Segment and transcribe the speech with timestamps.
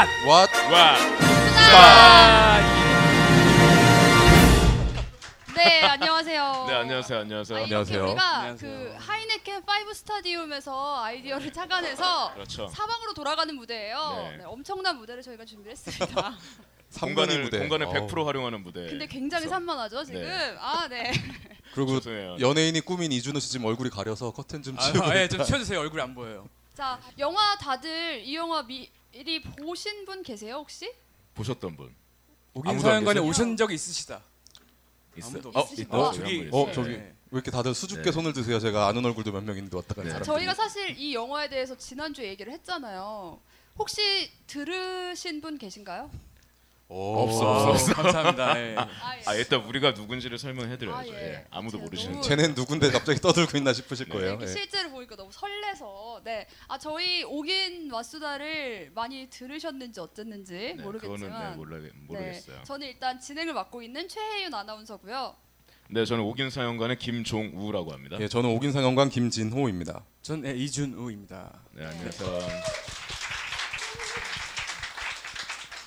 [0.00, 0.06] 왓!
[0.26, 0.72] 왓?
[0.72, 0.96] 와.
[1.72, 2.60] 아,
[5.54, 6.64] 네 안녕하세요.
[6.68, 7.58] 네 안녕하세요 안녕하세요.
[7.58, 8.04] 아, 이렇게 안녕하세요.
[8.04, 8.78] 우리가 안녕하세요.
[8.78, 12.68] 그 하이네켄 5 스타디움에서 아이디어를 착안해서 그렇죠.
[12.68, 14.28] 사방으로 돌아가는 무대예요.
[14.30, 14.36] 네.
[14.38, 16.34] 네, 엄청난 무대를 저희가 준비했습니다.
[17.00, 17.58] 공간을 무대.
[17.58, 17.92] 공간을 어우.
[18.08, 18.86] 100% 활용하는 무대.
[18.86, 20.22] 근데 굉장히 산만하죠 지금.
[20.22, 20.56] 네.
[20.58, 21.12] 아 네.
[21.74, 22.38] 그리고 죄송해요.
[22.40, 25.04] 연예인이 꾸민 이준호 씨 지금 얼굴이 가려서 커튼 좀 치우고.
[25.04, 25.78] 아, 예, 좀 치워주세요.
[25.78, 26.48] 얼굴이 안 보여요.
[26.74, 30.92] 자 영화 다들 이 영화 미 리 보신 분 계세요 혹시?
[31.34, 31.94] 보셨던 분
[32.54, 33.28] 오긴 아무도 안 사연관에 계세요?
[33.30, 34.22] 오신 적 있으시다.
[35.16, 35.32] 있어요?
[35.32, 35.98] 아무도 어, 없으시다.
[35.98, 36.72] 어, 아, 저기- 어 네.
[36.72, 36.94] 저기 네.
[37.30, 38.12] 왜 이렇게 다들 수줍게 네.
[38.12, 38.58] 손을 드세요?
[38.58, 40.10] 제가 아는 얼굴도 몇 명 있는데 왔다 간 네.
[40.10, 40.24] 사람.
[40.24, 43.40] 저희가 사실 이 영화에 대해서 지난주에 얘기를 했잖아요.
[43.78, 46.10] 혹시 들으신 분 계신가요?
[46.92, 47.92] 없어, 아, 없어.
[47.94, 48.58] 감사합니다.
[48.60, 48.74] 예.
[48.78, 49.22] 아, 예.
[49.26, 51.12] 아 일단 우리가 누군지를 설명해드려야죠.
[51.12, 51.34] 아, 예.
[51.34, 51.46] 예.
[51.50, 52.14] 아무도 모르시는.
[52.14, 54.12] 너무- 쟤는 누군데 갑자기 떠들고 있나 싶으실 네.
[54.12, 54.30] 거예요.
[54.30, 54.48] 이렇게 예.
[54.48, 56.48] 실제로 보니까 너무 설레서 네.
[56.66, 62.56] 아 저희 오긴 와수다를 많이 들으셨는지 어쨌는지 네, 모르겠지만 그거는 네, 몰라 모르겠어요.
[62.56, 65.36] 네, 저는 일단 진행을 맡고 있는 최혜윤 아나운서고요.
[65.92, 68.16] 네, 저는 오긴 사연관의 김종우라고 합니다.
[68.20, 70.04] 예, 저는 오긴 상영관 김진호입니다.
[70.22, 71.52] 전 예, 이준우입니다.
[71.72, 72.38] 네, 안녕하세요.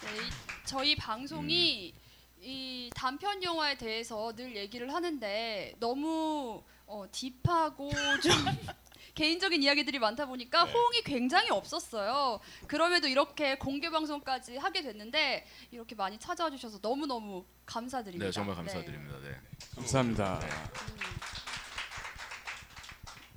[0.02, 2.42] 네, 이- 저희 방송이 음.
[2.42, 8.32] 이 단편 영화에 대해서 늘 얘기를 하는데 너무 어, 딥하고 좀
[9.14, 10.72] 개인적인 이야기들이 많다 보니까 네.
[10.72, 12.40] 호응이 굉장히 없었어요.
[12.66, 18.26] 그럼에도 이렇게 공개 방송까지 하게 됐는데 이렇게 많이 찾아와 주셔서 너무 너무 감사드립니다.
[18.26, 18.64] 네, 정말 네.
[18.64, 19.20] 감사드립니다.
[19.20, 19.36] 네.
[19.76, 20.40] 감사합니다.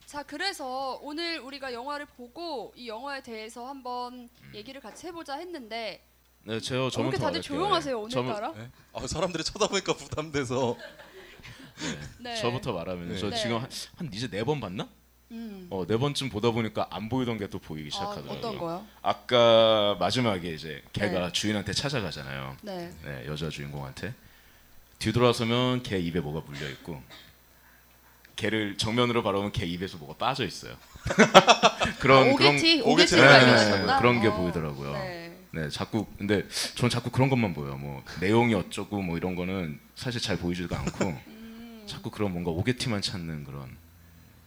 [0.06, 6.05] 자, 그래서 오늘 우리가 영화를 보고 이 영화에 대해서 한번 얘기를 같이 해보자 했는데
[6.46, 7.42] 네, 제가 어, 저부터 이렇게 다들.
[7.42, 8.18] 조용하세요 네.
[8.18, 8.52] 오늘따라.
[8.56, 8.68] 예?
[8.92, 10.76] 아, 사람들이 쳐다보니까 부담돼서.
[12.18, 12.36] 네.
[12.36, 13.18] 저부터 말하면 네.
[13.18, 13.36] 저 네.
[13.36, 14.88] 지금 한, 한 이제 네 번 봤나?
[15.32, 15.66] 음.
[15.70, 18.38] 어, 네 번쯤 보다 보니까 안 보이던 게 또 보이기 아, 시작하더라고요.
[18.38, 18.86] 어떤 거요?
[19.02, 21.32] 아까 마지막에 이제 걔가 네.
[21.32, 22.56] 주인한테 찾아가잖아요.
[22.62, 22.92] 네.
[23.04, 24.14] 네, 여자 주인공한테
[25.00, 27.02] 뒤돌아서면 걔 입에 뭐가 물려 있고
[28.36, 30.76] 걔를 정면으로 바라보면 걔 입에서 뭐가 빠져 있어요.
[32.00, 33.98] 그런 오게티 오게티 오게티를 네, 발견하셨나?
[33.98, 35.25] 그런 게 어, 보이더라고요.
[35.56, 35.62] 네.
[35.62, 37.74] 네, 자꾸 근데 전 자꾸 그런 것만 보여.
[37.76, 41.82] 뭐 내용이 어쩌고 뭐 이런 거는 사실 잘 보이지도 않고 음.
[41.86, 43.74] 자꾸 그런 뭔가 오게티만 찾는 그런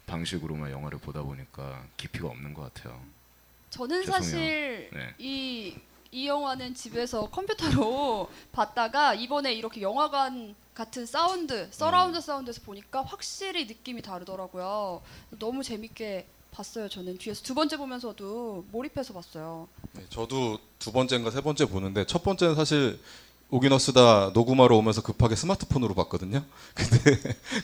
[0.06, 3.02] 방식으로만 영화를 보다 보니까 깊이가 없는 것 같아요.
[3.72, 4.22] 저는 죄송해요.
[4.22, 5.14] 사실 네.
[5.18, 5.76] 이,
[6.12, 12.22] 이 영화는 집에서 컴퓨터로 봤다가 이번에 이렇게 영화관 같은 사운드, 서라운드 음.
[12.22, 15.02] 사운드에서 보니까 확실히 느낌이 다르더라고요.
[15.40, 16.90] 너무 재밌게 봤어요.
[16.90, 19.68] 저는 뒤에서 두 번째 보면서도 몰입해서 봤어요.
[19.94, 23.00] 네, 저도 두 번째인가 세 번째 보는데 첫 번째는 사실
[23.52, 26.44] 옥인왓수다 녹음하러 오면서 급하게 스마트폰으로 봤거든요.
[26.76, 27.16] 근데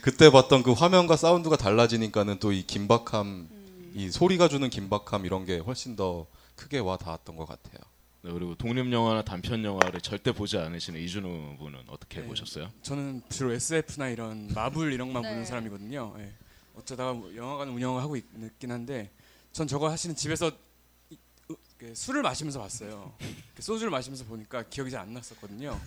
[0.02, 3.48] 그때 봤던 그 화면과 사운드가 달라지니까는 또 이 긴박함,
[3.94, 6.26] 이 소리가 주는 긴박함 이런 게 훨씬 더
[6.56, 7.80] 크게 와 닿았던 것 같아요.
[8.22, 12.28] 네, 그리고 독립 영화나 단편 영화를 절대 보지 않으시는 이준우 분은 어떻게 네.
[12.28, 12.72] 보셨어요?
[12.82, 15.30] 저는 주로 SF나 이런 마블 이런 것만 네.
[15.30, 16.16] 보는 사람이거든요.
[16.18, 16.32] 예.
[16.78, 18.24] 어쩌다가 뭐 영화관 운영을 하고 있,
[18.60, 19.10] 긴 한데
[19.52, 20.52] 전 저거 하시는 집에서
[21.78, 23.14] 그 술을 마시면서 봤어요.
[23.56, 25.80] 그 소주를 마시면서 보니까 기억이 잘 안 났었거든요.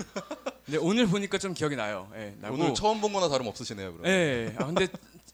[0.64, 2.10] 근데 오늘 보니까 좀 기억이 나요.
[2.14, 4.06] 예, 나고 오늘 처음 본 거나 다름 없으시네요, 그럼.
[4.06, 4.54] 예.
[4.58, 4.86] 아 근데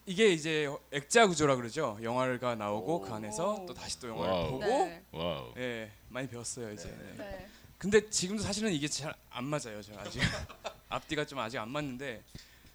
[0.05, 1.97] 이게 이제 액자 구조라 그러죠.
[2.01, 3.65] 영화가 나오고 그 안에서 오.
[3.65, 4.51] 또 다시 또 영화를 와우.
[4.51, 5.03] 보고 네.
[5.11, 5.53] 와우.
[5.57, 6.85] 예, 많이 배웠어요 이제.
[6.87, 7.15] 네.
[7.17, 7.47] 네.
[7.77, 9.81] 근데 지금도 사실은 이게 잘 안 맞아요.
[9.81, 10.21] 저 아직
[10.87, 12.23] 앞뒤가 좀 아직 안 맞는데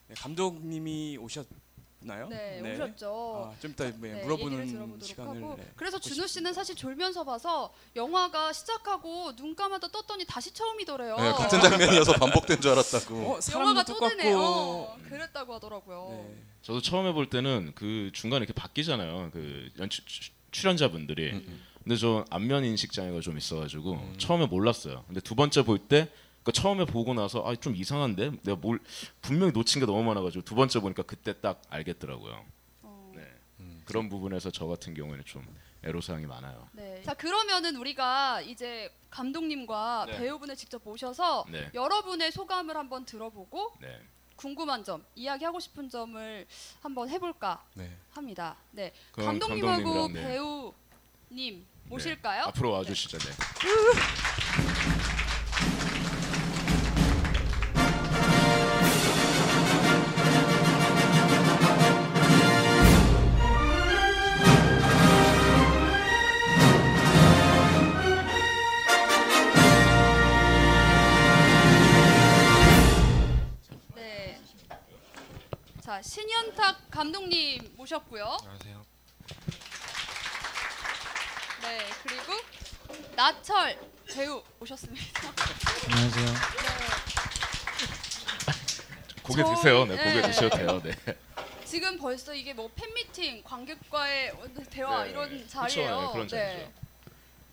[0.09, 1.47] 네, 감독님이 오셨
[2.03, 2.29] 나요?
[2.29, 3.53] 네, 오셨죠.
[3.55, 5.43] 아, 좀 이따 뭐 네, 얘기를 물어보는 시간을.
[5.43, 5.57] 하고.
[5.57, 5.71] 네.
[5.77, 11.17] 그래서 준호 씨는 사실 졸면서 봐서 영화가 시작하고 눈 감았다 떴더니 다시 처음이더래요.
[11.17, 13.15] 네, 같은 장면이어서 반복된 줄 알았다고.
[13.15, 13.85] 어, 영화가.
[14.17, 14.33] 되네.
[14.35, 16.09] 어, 그랬다고 하더라고요.
[16.11, 16.37] 네.
[16.63, 19.31] 저도 처음에 볼 때는 그 중간에 이렇게 바뀌잖아요.
[19.33, 21.33] 그 연출 출- 출연자분들이.
[21.33, 25.05] 음, 근데 저 안면 인식 장애가 좀 있어가지고 처음에 몰랐어요.
[25.07, 26.09] 근데 두 번째 볼 때
[26.43, 28.81] 그 처음에 보고 나서 아 좀 이상한데 내가 뭘
[29.21, 32.45] 분명히 놓친 게 너무 많아가지고 두 번째 보니까 그때 딱 알겠더라고요.
[32.83, 33.13] 어.
[33.15, 33.27] 네.
[33.85, 35.47] 그런 부분에서 저 같은 경우에는 좀
[35.83, 36.69] 애로사항이 많아요.
[36.73, 37.03] 네.
[37.05, 40.19] 자 그러면은 우리가 이제 감독님과 네.
[40.19, 41.71] 배우분을 직접 모셔서 네.
[41.75, 44.01] 여러분의 소감을 한번 들어보고 네.
[44.37, 46.47] 궁금한 점, 이야기하고 싶은 점을
[46.81, 47.95] 한번 해볼까 네.
[48.13, 48.57] 합니다.
[48.71, 48.93] 네.
[49.13, 50.23] 감독님하고 감독님이랑, 네.
[51.31, 52.45] 배우님 모실까요?
[52.45, 53.19] 앞으로 와주시죠.
[53.19, 53.25] 네.
[53.29, 53.35] 네.
[77.01, 78.25] 감독님 모셨고요.
[78.43, 78.85] 안녕하세요.
[81.63, 82.33] 네 그리고
[83.17, 85.03] 나철 배우 오셨습니다.
[85.87, 86.27] 안녕하세요.
[89.23, 89.85] 고개 저희- 드세요.
[89.87, 90.23] 네, 고개 네.
[90.23, 90.83] 드셔도 돼요.
[90.85, 90.93] 네.
[91.65, 94.35] 지금 벌써 이게 뭐 팬미팅, 관객과의
[94.69, 96.01] 대화 네, 이런 그쵸, 자리예요.
[96.03, 96.73] 네, 그런 자리죠.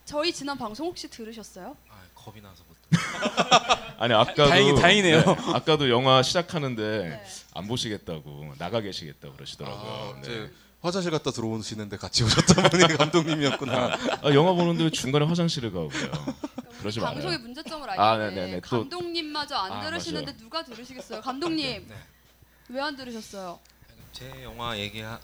[0.04, 1.78] 저희 지난 방송 혹시 들으셨어요?
[1.88, 2.77] 아, 겁이 나서 못.
[4.00, 5.22] 아니 아까도 다행히- 다행이네요.
[5.22, 7.24] 네, 아까도 영화 시작하는데 네.
[7.54, 10.16] 안 보시겠다고 나가 계시겠다고 그러시더라고요.
[10.18, 10.50] 아, 네.
[10.82, 13.98] 화장실 갔다 들어오시는데 같이 오셨던 분이 감독님이었구나.
[14.22, 15.90] 아, 영화 보는데 왜 중간에 화장실을 가고요.
[16.80, 17.40] 그러지 방송의 말아요.
[17.40, 18.36] 문제점을 아, 알겠네.
[18.36, 18.62] 네네네.
[18.62, 20.38] 또- 감독님마저 안 아, 들으시는데 맞아요.
[20.44, 21.22] 누가 들으시겠어요?
[21.22, 21.96] 감독님 네.
[22.70, 23.60] 왜안 들으셨어요?
[24.14, 25.20] 제 영화 얘기하는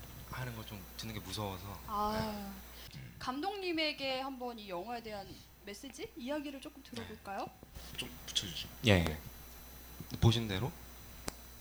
[0.56, 1.64] 걸좀 듣는 게 무서워서.
[1.88, 2.52] 아
[3.20, 5.26] 감독님에게 한번 이 영화에 대한
[5.66, 7.50] 메시지, 이야기를 조금 들어볼까요?
[7.98, 8.68] 좀 붙여주시.
[8.88, 8.92] 예.
[8.92, 9.18] 예.
[10.20, 10.72] 보신 대로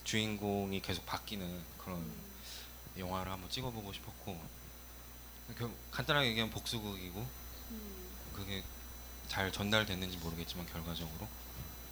[0.04, 2.04] 주인공이 계속 바뀌는 그런
[2.98, 4.40] 영화를 한번 찍어보고 싶었고
[5.56, 7.26] 그 간단하게 얘기하면 복수극이고
[7.70, 8.62] 음, 그게
[9.28, 11.28] 잘 전달됐는지 모르겠지만 결과적으로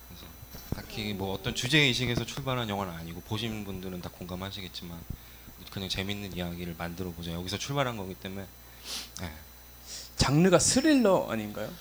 [0.08, 0.26] 그래서
[0.74, 5.00] 딱히 뭐 어떤 주제 의식에서 출발한 영화는 아니고 보신 분들은 다 공감하시겠지만
[5.70, 8.46] 그냥 재밌는 이야기를 만들어 보자 여기서 출발한 거기 때문에
[9.22, 9.32] 예.
[10.16, 11.72] 장르가 스릴러 아닌가요?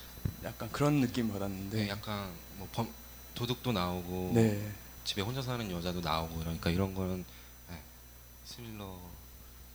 [0.43, 1.77] 약간 그런 느낌 받았는데.
[1.77, 2.87] 네, 약간 뭐 범,
[3.35, 4.71] 도둑도 나오고 네.
[5.03, 7.23] 집에 혼자 사는 여자도 나오고 이러니까 이런 거는
[7.69, 7.77] 네,
[8.45, 8.99] 스릴러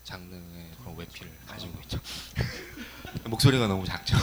[0.05, 0.41] 장르의
[0.81, 1.99] 그런 외피를 가지고 있죠.
[3.25, 4.17] 목소리가 너무 작죠.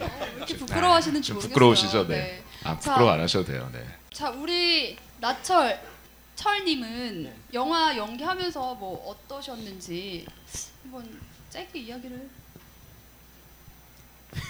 [0.00, 1.52] 왜 이렇게 부끄러워하시는지 좀 모르겠어요.
[1.52, 2.08] 부끄러우시죠?
[2.08, 2.42] 네.
[2.64, 2.92] 아 자.
[2.92, 3.68] 부끄러워 안 하셔도 돼요.
[3.72, 3.86] 네.
[4.12, 5.80] 자 우리 나철
[6.34, 10.26] 철님은 영화 연기하면서 뭐 어떠셨는지
[10.82, 11.20] 한번
[11.50, 12.30] 짧게 이야기를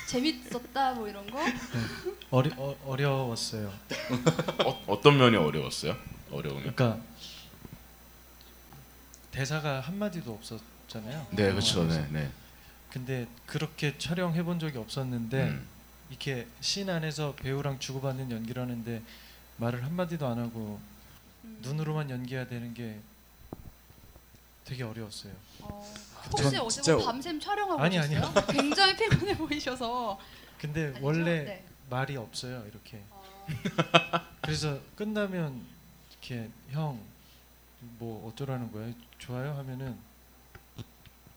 [0.07, 1.39] 재밌었다 뭐 이런 거?
[2.31, 3.73] 어리, 어, 어려웠어요.
[4.65, 5.97] 어, 어떤 면이 어려웠어요?
[6.31, 6.75] 어려우면.
[6.75, 7.01] 그러니까
[9.31, 11.27] 대사가 한 마디도 없었잖아요.
[11.31, 11.81] 네, 그렇죠.
[11.81, 12.01] 영화에서.
[12.01, 12.31] 네, 네.
[12.91, 15.67] 근데 그렇게 촬영해 본 적이 없었는데 음.
[16.09, 19.03] 이렇게 씬 안에서 배우랑 주고받는 연기를 하는데
[19.59, 20.81] 말을 한 마디도 안 하고
[21.45, 21.59] 음.
[21.63, 22.99] 눈으로만 연기해야 되는 게
[24.69, 25.33] 되게 어려웠어요.
[25.63, 25.95] 어,
[26.37, 28.35] 전 혹시 어제 진짜- 뭐 밤샘 촬영하고 아니, 오셨어요?
[28.53, 30.19] 굉장히 피곤해 보이셔서
[30.61, 31.05] 근데 아니죠?
[31.07, 31.65] 원래 네.
[31.89, 32.65] 말이 없어요.
[32.71, 33.03] 이렇게.
[33.11, 33.25] 어,
[34.43, 35.65] 그래서 끝나면
[36.11, 37.19] 이렇게 형
[38.01, 38.93] 뭐 어쩌라는 거야?
[39.19, 39.97] 좋아요 하면은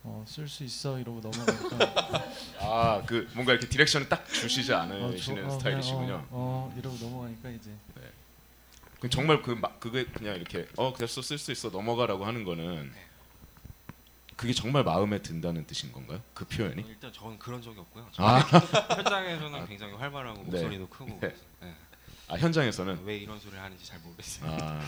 [0.04, 2.25] 어, 쓸 수 있어 이러고 넘어가니까
[2.60, 6.06] 아, 그 뭔가 이렇게 디렉션을 딱 주시지 어, 않으시는 저- 어, 스타일이시군요.
[6.07, 7.69] 그냥, 어, 어 이러고 넘어가니까 이제
[9.00, 12.92] 그 정말 그막 그게 그냥 이렇게 어 됐어 쓸수 있어 넘어가라고 하는 거는
[14.42, 16.20] 그게 정말 마음에 든다는 뜻인 건가요?
[16.34, 16.84] 그 표현이?
[16.88, 18.08] 일단 저는 그런 적이 없고요.
[18.18, 18.40] 아,
[18.98, 20.44] 현장에서는 굉장히 활발하고 네.
[20.46, 21.36] 목소리도 크고 네.
[21.62, 21.76] 네.
[22.28, 24.50] 아 현장에서는 왜 이런 소리를 하는지 잘 모르겠어요.
[24.50, 24.82] 아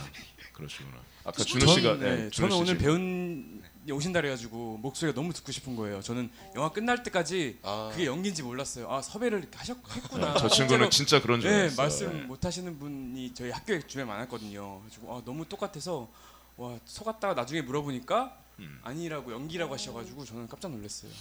[0.53, 0.97] 그러시구나.
[1.23, 2.77] 아까 전- 준우 씨가 네, 네, 저는 씨 오늘.
[2.79, 3.61] 배운
[3.91, 6.01] 오신다 그래가지고 목소리가 너무 듣고 싶은 거예요.
[6.01, 8.89] 저는 영화 끝날 때까지 아, 그게 연기인지 몰랐어요.
[8.91, 10.33] 아 섭외를 하셨구나.
[10.33, 11.77] 네, 저 친구는 진짜 그런 줄 네, 알았어요.
[11.77, 12.23] 말씀 네.
[12.23, 14.79] 못 하시는 분이 저희 학교에 주변에 많았거든요.
[14.79, 16.09] 그래가지고 아, 너무 똑같아서
[16.57, 18.79] 와 속았다가 나중에 물어보니까 음.
[18.83, 21.11] 아니라고 연기라고 하셔가지고 저는 깜짝 놀랐어요.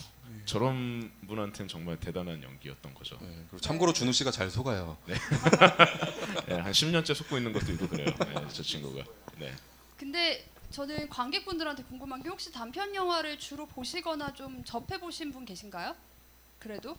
[0.45, 3.17] 저런 분한테는 정말 대단한 연기였던 거죠.
[3.21, 4.97] 네, 그리고 참고로 준우 씨가 잘 속아요.
[5.07, 5.15] 네,
[6.61, 8.07] 한 10년째 속고 있는 것도 있고 그래요.
[8.07, 9.05] 네, 저 친구가.
[9.39, 9.53] 네.
[9.97, 15.95] 근데 저는 관객분들한테 궁금한 게 혹시 단편 영화를 주로 보시거나 좀 접해 보신 분 계신가요?
[16.59, 16.97] 그래도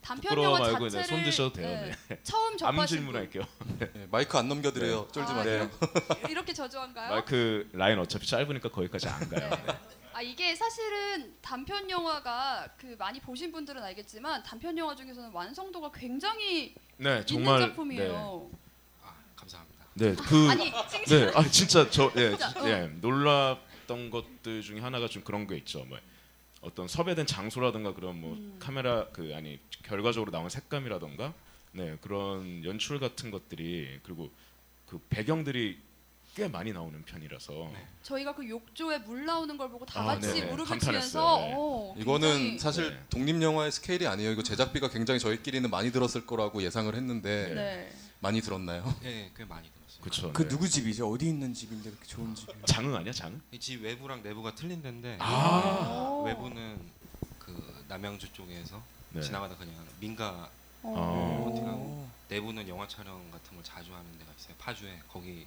[0.00, 1.68] 단편 영화 말고 네, 자체를 손 드셔도 돼요.
[1.68, 2.18] 네, 네.
[2.22, 3.44] 처음 암 접하신 질문할게요.
[3.78, 5.08] 네, 마이크 안 넘겨드려요.
[5.12, 5.70] 쫄지 아, 마세요.
[5.70, 7.10] 분 이렇게 저조한가요?
[7.10, 9.50] 마이크 라인 어차피 짧으니까 거기까지 안 가요.
[9.50, 9.78] 네.
[10.12, 16.74] 아 이게 사실은 단편 영화가 그 많이 보신 분들은 알겠지만 단편 영화 중에서는 완성도가 굉장히
[16.96, 18.50] 네, 있는 정말 작품이에요.
[19.02, 19.84] 아, 감사합니다.
[19.94, 21.26] 네, 네, 그 아니 칭찬.
[21.26, 22.68] 네, 아 진짜 저 예, 어.
[22.68, 25.84] 예, 놀랐던 것들 중에 하나가 좀 그런 게 있죠.
[25.84, 25.98] 뭐
[26.60, 28.56] 어떤 섭외된 장소라든가 그런 뭐 음.
[28.58, 31.32] 카메라 그 아니 결과적으로 나온 색감이라든가
[31.72, 34.30] 네 그런 연출 같은 것들이 그리고
[34.86, 35.78] 그 배경들이
[36.34, 40.46] 꽤 많이 나오는 편이라서 저희가 그 욕조에 물 나오는 걸 보고 다 아, 같이 네네.
[40.46, 41.00] 무릎을 감탄했어요.
[41.00, 41.54] 치면서 네.
[41.56, 43.00] 어, 이거는 사실 네.
[43.10, 44.30] 독립 영화의 스케일이 아니에요.
[44.30, 47.92] 이거 제작비가 굉장히 저희끼리는 많이 들었을 거라고 예상을 했는데 네.
[48.20, 48.94] 많이 들었나요?
[49.02, 49.79] 네, 꽤 많이 들었어요.
[50.00, 50.32] 그렇죠.
[50.32, 51.10] 그 누구 집이죠?
[51.10, 52.48] 어디 있는 집인데 그렇게 좋은 집?
[52.66, 53.40] 장응 아니야 장응?
[53.52, 56.08] 이집 외부랑 내부가 틀린 데인데 아.
[56.10, 56.24] 오.
[56.24, 56.78] 외부는
[57.38, 59.20] 그 남양주 쪽에서 네.
[59.20, 60.50] 지나가다 그냥 민가
[60.82, 61.46] 어.
[61.50, 64.54] 어디가고 내부는 영화 촬영 같은 걸 자주 하는 데가 있어요.
[64.58, 65.46] 파주에 거기를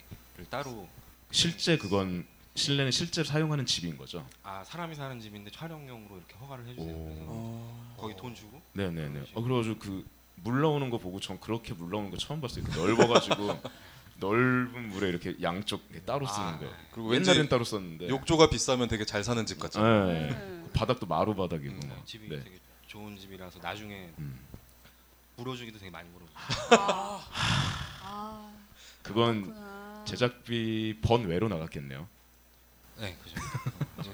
[0.50, 0.88] 따로
[1.32, 4.28] 실제 그건 실내는 실제 사용하는 집인 거죠.
[4.44, 6.94] 아 사람이 사는 집인데 촬영용으로 이렇게 허가를 해주세요.
[6.94, 7.96] 그래서 어...
[7.98, 9.32] 거기 돈 주고 네네네.
[9.34, 12.64] 어 그래가지고 그물 나오는 거 보고 전 그렇게 물 나오는 거 처음 봤어요.
[12.76, 13.60] 넓어가지고
[14.24, 16.66] 넓은 물에 이렇게 양쪽 이렇게 따로 쓰는 아, 거.
[16.92, 18.08] 그리고 옛날엔 따로 썼는데.
[18.10, 19.82] 욕조가 비싸면 되게 잘 사는 집 같죠.
[19.84, 20.30] 네.
[20.30, 20.64] 네.
[20.74, 21.74] 바닥도 마루 바닥이고.
[21.74, 22.02] 음, 뭐.
[22.06, 22.44] 집이 네.
[22.44, 24.40] 되게 좋은 집이라서 나중에 음.
[25.36, 26.32] 물어주기도 되게 많이 물어줘.
[26.82, 27.22] 아,
[28.04, 28.52] 아
[29.02, 30.04] 그건 그렇구나.
[30.06, 32.08] 제작비 번외로 나갔겠네요.
[33.00, 33.36] 네, 그죠.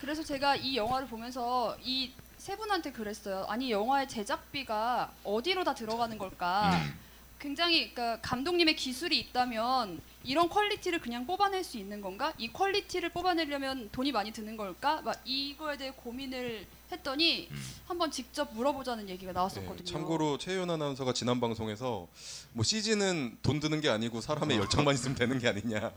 [0.00, 3.44] 그래서 제가 이 영화를 보면서 이 세 분한테 그랬어요.
[3.48, 6.70] 아니 영화의 제작비가 어디로 다 들어가는 걸까?
[6.70, 6.98] 음.
[7.38, 12.32] 굉장히 그러니까 감독님의 기술이 있다면 이런 quality를 그냥 뽑아낼 수 있는 건가?
[12.38, 15.00] 이 quality를 뽑아내려면 돈이 많이 드는 걸까?
[15.02, 17.56] 막 이거에 대해 고민을 했더니 음.
[17.86, 19.84] 한번 직접 물어보자는 얘기가 나왔었거든요.
[19.84, 22.08] 네, 참고로 최윤 아나운서가 지난 방송에서
[22.52, 25.92] 뭐 CG는 돈 드는 게 아니고 사람의 열정만 있으면 되는 게 아니냐.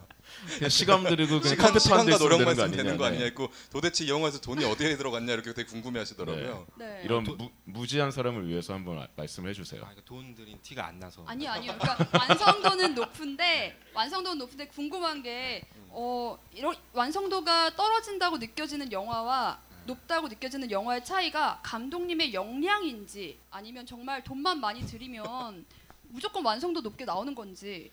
[0.69, 3.07] 시간 들이고 시간, 시간과 노력만 있으면 되는 거 아니냐.
[3.07, 6.67] 아니냐 했고 도대체 이 영화에서 돈이 어디에 들어갔냐 이렇게 되게 궁금해하시더라고요.
[6.75, 7.01] 네.
[7.05, 9.81] 이런 무, 무지한 사람을 위해서 한번 아- 말씀해 주세요.
[9.85, 11.23] 아, 이거 돈 들인 티가 안 나서.
[11.25, 11.73] 아니 아니요.
[11.79, 20.27] 그러니까 완성도는 높은데 완 성도는 높은데 궁금한 게 어, 이런 완성도가 떨어진다고 느껴지는 영화와 높다고
[20.27, 25.65] 느껴지는 영화의 차이가 감독님의 역량인지 아니면 정말 돈만 많이 들이면
[26.09, 27.89] 무조건 완성도 높게 나오는 건지.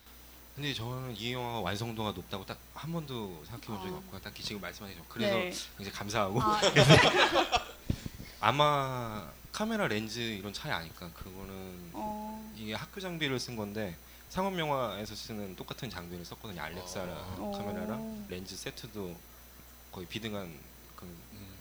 [0.54, 3.96] 근데 저는 이 영화가 완성도가 높다고 딱 한 번도 생각해 본 적이 아.
[3.96, 5.52] 없고 딱히 지금 말씀하신 거 그래서 네.
[5.76, 6.60] 굉장히 감사하고 아,
[8.40, 11.10] 아마 카메라 렌즈 이런 차이 아닐까.
[11.14, 13.96] 그거는 어, 이게 학교 장비를 쓴 건데
[14.28, 16.60] 상업 영화에서 쓰는 똑같은 장비를 썼거든요.
[16.60, 17.52] 알렉사라 어.
[17.56, 19.16] 카메라랑 렌즈 세트도
[19.92, 20.52] 거의 비등한
[20.96, 21.06] 그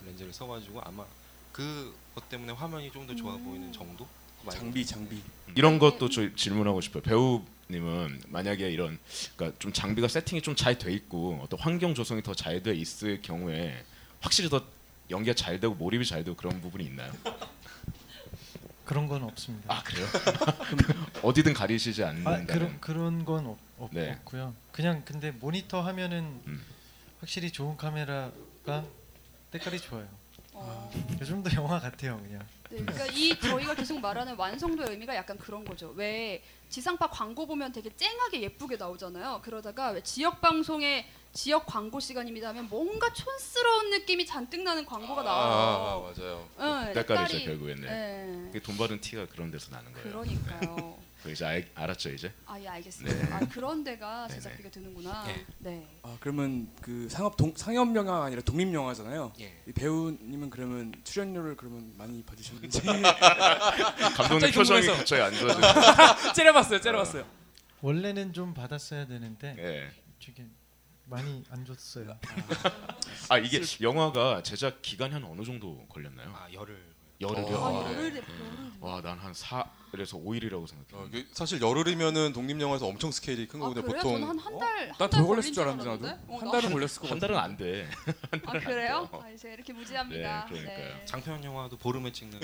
[0.06, 1.06] 렌즈를 써가지고 아마
[1.52, 3.44] 그것 때문에 화면이 좀 더 좋아 음.
[3.46, 4.08] 보이는 정도.
[4.46, 5.22] 그 장비 장비.
[5.56, 7.02] 이런 것도 저 질문하고 싶어요.
[7.04, 9.00] 배우님은 만약에 이런
[9.36, 13.22] 그러니까 좀 장비가 세팅이 좀 잘 돼 있고 어떤 환경 조성이 더 잘 돼 있을
[13.22, 13.84] 경우에
[14.22, 14.62] 확실히 더
[15.10, 17.12] 연기가 잘 되고 몰입이 잘 되고 그런 부분이 있나요?
[18.88, 19.76] 그런 건 없습니다.
[19.76, 20.08] 아 그래요?
[21.22, 22.48] 어디든 가리시지 아, 않는다는.
[22.48, 24.12] 그런 그런 건 없, 없, 네.
[24.12, 24.56] 없고요.
[24.72, 26.64] 그냥 근데 모니터 화면은 음.
[27.20, 28.86] 확실히 좋은 카메라가
[29.52, 30.08] 때깔이 좋아요.
[30.54, 30.90] 어.
[31.20, 32.42] 요즘 도 영화 같아요, 그냥.
[32.70, 35.94] 네, 그러니까 이 저희가 계속 말하는 완성도의 의미가 약간 그런 거죠.
[35.96, 39.42] 왜 지상파 광고 보면 되게 쨍하게 예쁘게 나오잖아요.
[39.44, 45.24] 그러다가 왜 지역 방송의 지역 광고 시간입니다 하면 뭔가 촌스러운 느낌이 잔뜩 나는 광고가 아,
[45.24, 46.14] 나와요.
[46.18, 46.50] 맞아요.
[46.88, 47.82] 응, 때깔이죠 색깔이- 결국엔.
[47.82, 47.88] 네.
[47.88, 48.44] 네.
[48.48, 50.10] 그게 돈 받은 티가 그런 데서 나는 거예요.
[50.10, 50.98] 그러니까요.
[51.24, 52.32] 그 이제 알, 알았죠 이제.
[52.46, 53.28] 아, 예, 알겠습니다.
[53.28, 53.34] 네.
[53.34, 54.28] 아, 그런 데가.
[54.30, 55.24] 제작비가 드는구나.
[55.26, 55.46] 네.
[55.60, 55.88] 네.
[56.04, 59.34] 아 그러면 그 상업 동, 상업 영화가 아니라 독립 영화잖아요.
[59.40, 59.58] 예.
[59.68, 62.57] 이 배우님은 그러면 출연료를 그러면 많이 받으셨는지
[64.16, 64.94] 감독님 갑자기 표정이 궁금해서.
[64.96, 66.34] 갑자기 안 좋아져.
[66.34, 67.26] 째려봤어요, 째려봤어요.
[67.82, 69.92] 원래는 좀 받았어야 되는데 예.
[70.20, 70.46] 저게
[71.06, 72.18] 많이 안 줬어요.
[73.30, 76.30] 아 이게 영화가 제작 기간이 한 어느 정도 걸렸나요?
[76.36, 76.84] 아 열을
[77.22, 77.58] 열흘이요.
[77.58, 77.94] 아, 어, 네.
[77.96, 78.24] 열흘
[78.82, 79.34] 대와난 한
[79.94, 81.08] 4에서 5일이라고 생각해요.
[81.08, 83.86] 어, 사실 열흘이면은 독립 영화에서 엄청 스케일이 큰 아, 거거든요.
[83.86, 84.02] 그래요?
[84.04, 84.92] 보통 저는 한한 달.
[85.00, 87.28] 난더 걸렸을 줄 알았는데 나도 어, 한 나- 달은 걸렸을 것한 같아.
[87.28, 87.90] 달은 안 돼.
[88.46, 89.10] 아 그래요?
[89.14, 90.46] 아, 제가 이렇게 무지합니다.
[90.52, 91.06] 네, 그러니까요.
[91.06, 92.40] 장편 영화도 보름에 찍는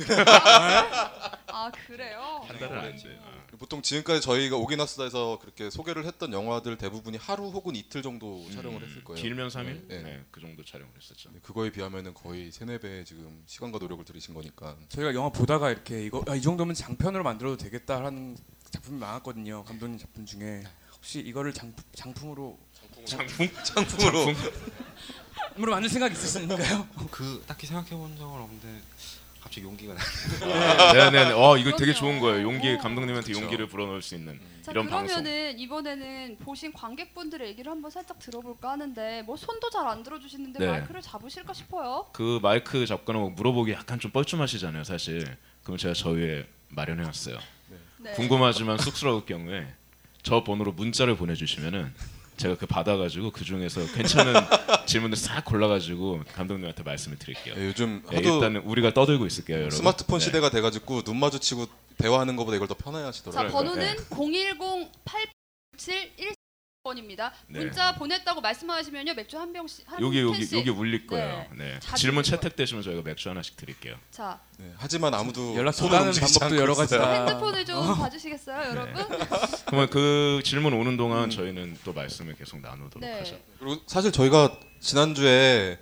[1.47, 2.41] 아 그래요?
[2.47, 3.19] 한 달은 안 돼.
[3.21, 3.43] 어.
[3.59, 8.87] 보통 지금까지 저희가 오기나스다에서 그렇게 소개를 했던 영화들 대부분이 하루 혹은 이틀 정도 촬영을 음,
[8.87, 9.21] 했을 거예요.
[9.21, 9.87] 길면 3일?
[9.87, 10.01] 네.
[10.01, 10.23] 네.
[10.31, 11.29] 그 정도 촬영을 했었죠.
[11.31, 14.75] 네, 그거에 비하면은 거의 세네 배 지금 시간과 노력을 들이신 거니까.
[14.89, 18.37] 저희가 영화 보다가 이렇게 이거 아, 이 정도면 장편으로 만 들어도 되겠다 하는
[18.71, 19.63] 작품이 많았거든요.
[19.63, 20.63] 감독님 작품 중에
[20.95, 22.57] 혹시 이거를 장, 장품으로
[23.05, 23.49] 장풍?
[23.63, 24.33] 상품으로
[25.59, 26.87] 으로 만들 생각 있으신가요?
[27.11, 28.81] 그 딱히 생각해 본 적은 없는데
[29.41, 30.93] 갑자기 용기가 나.
[30.93, 31.31] 네네.
[31.33, 31.93] 어 이거 되게.
[31.93, 32.43] 좋은 거예요.
[32.43, 32.77] 용기 어.
[32.79, 33.41] 감독님한테 그쵸.
[33.43, 39.21] 용기를 불어넣을 수 있는 자 이런 그러면은 이번에는 보신 관객분들의 얘기를 한번 살짝 들어볼까 하는데
[39.23, 40.65] 뭐 손도 잘 안 들어주시는데 네.
[40.67, 42.07] 마이크를 잡으실까 싶어요.
[42.13, 45.37] 그 마이크 잡거나 뭐 물어보기 약간 좀 뻘쭘하시잖아요, 사실.
[45.63, 47.37] 그럼 제가 저희에 마련해 왔어요.
[47.99, 48.11] 네.
[48.11, 49.65] 궁금하지만 쑥스러울 경우에
[50.23, 51.93] 저 번호로 문자를 보내주시면은
[52.37, 54.33] 제가 그 받아가지고 그 중에서 괜찮은
[54.87, 57.55] 질문을 싹 골라가지고 감독님한테 말씀을 드릴게요.
[57.55, 59.77] 네, 요즘 네, 하도 일단은 우리가 떠들고 있을게요, 여러분.
[59.77, 60.25] 스마트폰 네.
[60.25, 63.51] 시대가 돼가지고 눈 마주치고 대화하는 것보다 이걸 더 편해 자 하시더라고요.
[63.51, 66.33] 번호는 010-871
[66.87, 67.31] 번입니다.
[67.47, 67.59] 네.
[67.59, 70.59] 문자 보냈다고 말씀하시면요 맥주 한 병씩 한 여기 여기 캔씩.
[70.59, 71.45] 여기 울릴 거예요.
[71.55, 71.71] 네.
[71.73, 71.79] 네.
[71.79, 72.31] 자주 질문 울릴.
[72.31, 73.95] 채택되시면 저희가 맥주 하나씩 드릴게요.
[74.11, 76.99] 자 네, 하지만 아무도 연락 손을 움직이지 방법도 않고 여러 있어요.
[77.01, 77.25] 가지다.
[77.25, 78.95] 핸드폰을 좀 봐주시겠어요, 여러분?
[79.65, 83.19] 그러면 그 질문 오는 동안 저희는 또 말씀을 계속 나누도록 네.
[83.19, 83.39] 하죠.
[83.59, 85.79] 그리고 사실 저희가 지난주에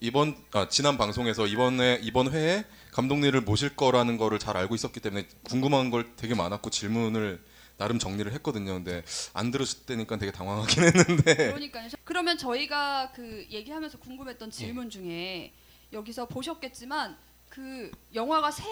[0.00, 5.26] 이번 아, 지난 방송에서 이번에 이번 회에 감독님을 모실 거라는 거를 잘 알고 있었기 때문에
[5.44, 7.42] 궁금한 걸 되게 많았고 질문을
[7.76, 8.74] 나름 정리를 했거든요.
[8.74, 9.02] 근데
[9.32, 11.88] 안 들으실 때니까 되게 당황하긴 했는데 그러니까요.
[12.04, 15.52] 그러면 저희가 그 얘기하면서 궁금했던 질문 중에
[15.92, 17.16] 여기서 보셨겠지만
[17.48, 18.64] 그 영화가 세,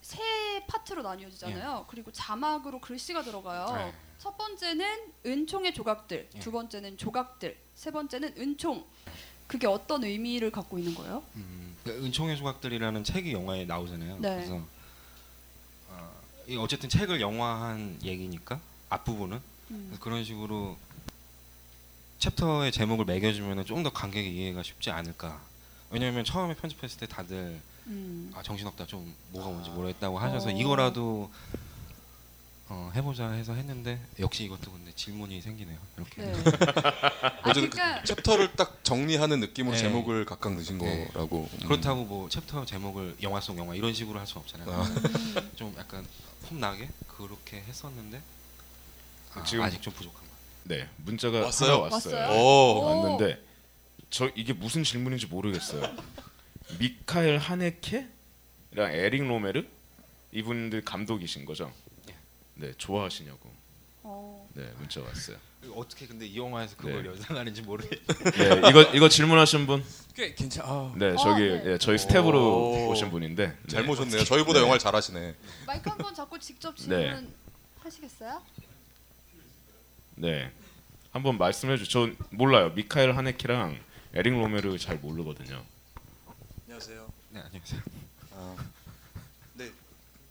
[0.00, 0.18] 세
[0.66, 1.86] 파트로 나뉘어지잖아요.
[1.88, 3.66] 그리고 자막으로 글씨가 들어가요.
[3.76, 3.92] 네.
[4.18, 6.38] 첫 번째는 은총의 조각들, 예.
[6.38, 8.84] 두 번째는 조각들, 세 번째는 은총.
[9.46, 11.22] 그게 어떤 의미를 갖고 있는 거예요?
[11.36, 14.18] 음, 그 은총의 조각들이라는 책이 영화에 나오잖아요.
[14.20, 14.36] 네.
[14.36, 14.64] 그래서
[16.44, 18.60] 어, 이 어쨌든 책을 영화화한 얘기니까
[18.90, 19.96] 앞부분은 음.
[20.00, 20.76] 그런 식으로
[22.18, 25.40] 챕터의 제목을 매겨주면 좀 더 관객의 이해가 쉽지 않을까.
[25.90, 28.32] 왜냐하면 처음에 편집했을 때 다들 음.
[28.34, 30.52] 아 정신없다 좀 뭐가 뭔지 모르겠다고 하셔서 어.
[30.52, 31.30] 이거라도
[32.68, 35.78] 어, 해보자 해서 했는데 역시 이것도 근데 질문이 생기네요.
[35.98, 36.22] 이렇게.
[36.22, 36.32] 네.
[37.42, 39.82] 아 어쨌든 그러니까 chapter를 딱 정리하는 느낌으로 네.
[39.82, 41.08] 제목을 각각 넣으신 네.
[41.12, 41.48] 거라고.
[41.52, 41.58] 음.
[41.68, 44.70] 그렇다고 뭐 챕터 제목을 영화 속 영화 이런 식으로 할 수 없잖아요.
[44.70, 44.82] 아.
[44.82, 45.50] 음.
[45.56, 46.06] 좀 약간
[46.48, 48.20] 폼 나게 그렇게 했었는데
[49.34, 50.84] 아, 지금- 아직 좀 부족한 것 같아요.
[50.84, 51.80] 네 문자가 왔어요?
[51.82, 52.16] 왔어요.
[52.16, 52.40] 왔어요?
[52.40, 52.78] 오.
[52.80, 52.84] 오.
[52.84, 53.44] 왔는데
[54.08, 55.82] 저 이게 무슨 질문인지 모르겠어요.
[56.78, 58.08] 미카엘 하네케랑
[58.78, 59.66] 에릭 로메르
[60.32, 61.70] 이분들 감독이신 거죠?
[62.60, 62.66] 예.
[62.66, 63.50] 네 좋아하시냐고.
[64.02, 64.48] 어.
[64.54, 65.36] 네 문자 왔어요.
[65.74, 67.08] 어떻게 근데 이 영화에서 그걸 네.
[67.08, 67.90] 연상하는지 모르겠.
[68.06, 69.82] 네 이거 이거 질문하신 분?
[70.14, 70.64] 꽤 괜찮.
[70.66, 71.62] 아, 네 어, 저기 네.
[71.72, 72.90] 예, 저희 스태프로 오.
[72.90, 73.56] 오신 분인데 네.
[73.66, 74.24] 잘 모셨네요.
[74.24, 74.62] 저희보다 네.
[74.64, 75.34] 영화를 잘하시네.
[75.66, 76.82] 마이크 한 번 잡고 직접 네.
[76.82, 77.32] 질문
[77.80, 78.42] 하시겠어요?
[80.16, 80.50] 네
[81.12, 81.88] 한번 말씀해 주.
[81.88, 82.72] 저 몰라요.
[82.74, 83.78] 미카엘 하네케랑
[84.12, 85.64] 에릭 로메르 잘 모르거든요.
[86.66, 87.08] 안녕하세요.
[87.30, 87.80] 네 안녕하세요.
[88.32, 88.64] 아, 네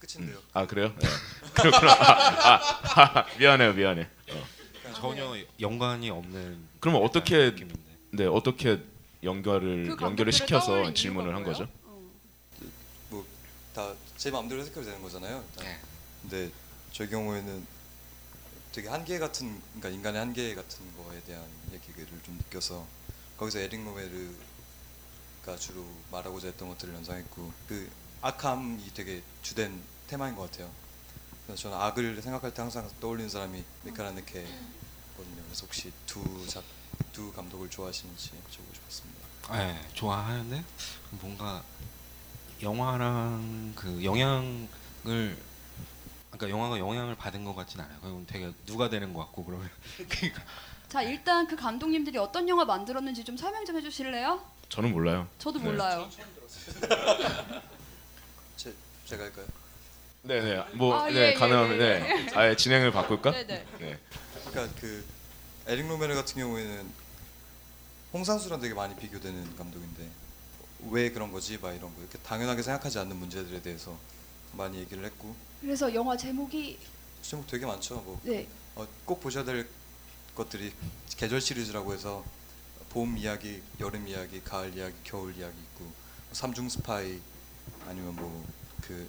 [0.05, 0.38] 끝인데요.
[0.53, 0.93] 아 그래요?
[1.00, 1.07] 네.
[1.53, 1.91] 그렇구나.
[1.93, 4.10] 아, 아, 아, 미안해요, 미안해.
[4.31, 4.48] 어.
[4.95, 7.81] 전혀 연관이 없는 그러면 어떻게 느낌인데.
[8.12, 8.83] 네 어떻게
[9.24, 11.43] 연결을 그 연결을 시켜서 질문을 한?
[11.43, 11.67] 거죠?
[11.86, 13.24] 어.
[13.74, 15.43] 다제 마음대로 해석해도 되는 거잖아요.
[15.50, 15.65] 일단.
[15.65, 15.79] 네.
[16.22, 16.51] 근데
[16.91, 17.65] 저희 경우에는
[18.72, 21.43] 되게 한계 같은 그러니까 인간의 한계 같은 거에 대한
[21.74, 22.86] 얘기를 좀 느껴서
[23.38, 27.89] 거기서 에릭 로메르가 주로 말하고자 했던 것들을 연상했고 그
[28.22, 29.81] 악함이 되게 주된
[30.13, 30.70] 테마인 것 같아요.
[31.48, 34.53] 그래서 저는 악을 생각할 때 항상 떠올리는 사람이 미카라네케거든요.
[35.46, 36.63] 그래서 혹시 두 작,
[37.12, 39.19] 두 감독을 좋아하시는지 여쭤보고 싶었습니다.
[39.54, 40.63] 네, 좋아하는데
[41.19, 41.63] 뭔가
[42.62, 44.67] 영화랑 그 영향을
[46.30, 47.99] 그러니까 영화가 영향을 받은 것 같진 않아요.
[47.99, 50.43] 그건 되게 누가 되는 것 같고 그러면 그러니까
[50.89, 54.45] 자 일단 그 감독님들이 어떤 영화 만들었는지 좀 설명 좀 해주실래요?
[54.69, 55.28] 저는 몰라요.
[55.39, 55.65] 저도 네.
[55.65, 56.08] 몰라요.
[58.56, 59.62] 제, 제가 할까요?
[60.23, 62.31] 네네 뭐 아, 네, 예, 예, 가능하면 예, 네.
[62.33, 63.31] 아예 진행을 바꿀까?
[63.31, 63.65] 네네.
[63.79, 63.99] 네.
[64.49, 65.03] 그러니까 그
[65.67, 66.89] 에릭 로메르 같은 경우에는
[68.13, 70.09] 홍상수랑 되게 많이 비교되는 감독인데
[70.89, 71.57] 왜 그런 거지?
[71.57, 73.97] 막 이런 거 이렇게 당연하게 생각하지 않는 문제들에 대해서
[74.53, 76.77] 많이 얘기를 했고 그래서 영화 제목이
[77.21, 77.95] 제목 되게 많죠.
[77.95, 78.47] 뭐 네.
[78.75, 79.67] 어, 꼭 보셔야 될
[80.36, 80.71] 것들이
[81.17, 82.23] 계절 시리즈라고 해서
[82.89, 85.91] 봄 이야기, 여름 이야기, 가을 이야기, 겨울 이야기 있고
[86.31, 87.19] 삼중 스파이
[87.88, 89.07] 아니면 뭐 그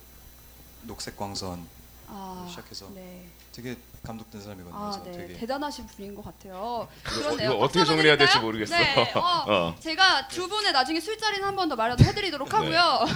[0.87, 1.66] 녹색 광선
[2.09, 3.27] 아 시작해서 네.
[3.53, 4.77] 되게 감독된 사람이거든요.
[4.79, 5.27] 아, 그래서 네.
[5.27, 6.87] 되게 대단하신 분인 것 같아요.
[7.01, 7.51] 이거, 그러네요.
[7.53, 8.42] 이거 어떻게 정리해야 될지 해드릴까요?
[8.42, 8.77] 모르겠어.
[8.77, 9.12] 네.
[9.14, 9.77] 어, 어.
[9.81, 12.57] 제가 두 분의 나중에 술자리는 한 번 더 마련해 드리도록 네.
[12.57, 13.07] 하고요.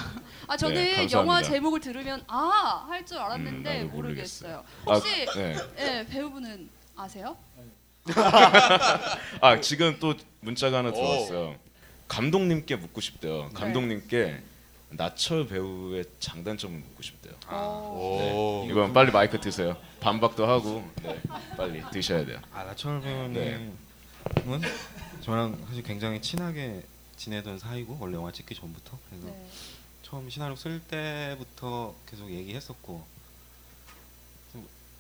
[0.47, 1.19] 아 저는 네, 감사합니다.
[1.19, 4.65] 영화 제목을 들으면 아 할줄 음, 알았는데 나도 모르겠어요.
[4.87, 5.57] 아, 혹시 네.
[5.79, 7.37] 예, 배우분은 아세요?
[9.43, 10.93] 아 지금 또 문자가 하나 오.
[10.95, 11.57] 들어왔어요.
[12.09, 13.45] 감독님께 묻고 싶대요.
[13.49, 13.51] 네.
[13.53, 14.43] 감독님께
[14.91, 17.35] 나철 배우의 장단점을 묻고 싶대요.
[17.49, 18.65] 어.
[18.65, 18.71] 오.
[18.71, 19.77] 이건 빨리 마이크 드세요.
[20.01, 21.21] 반박도 하고 네,
[21.57, 22.41] 빨리 드셔야 돼요.
[22.53, 24.69] 아 나철 배우님은 네.
[25.23, 26.83] 저랑 사실 굉장히 친하게
[27.17, 29.49] 지내던 사이고 원래 영화 찍기 전부터 그래서 네.
[30.03, 33.05] 처음 시나리오 쓸 때부터 계속 얘기했었고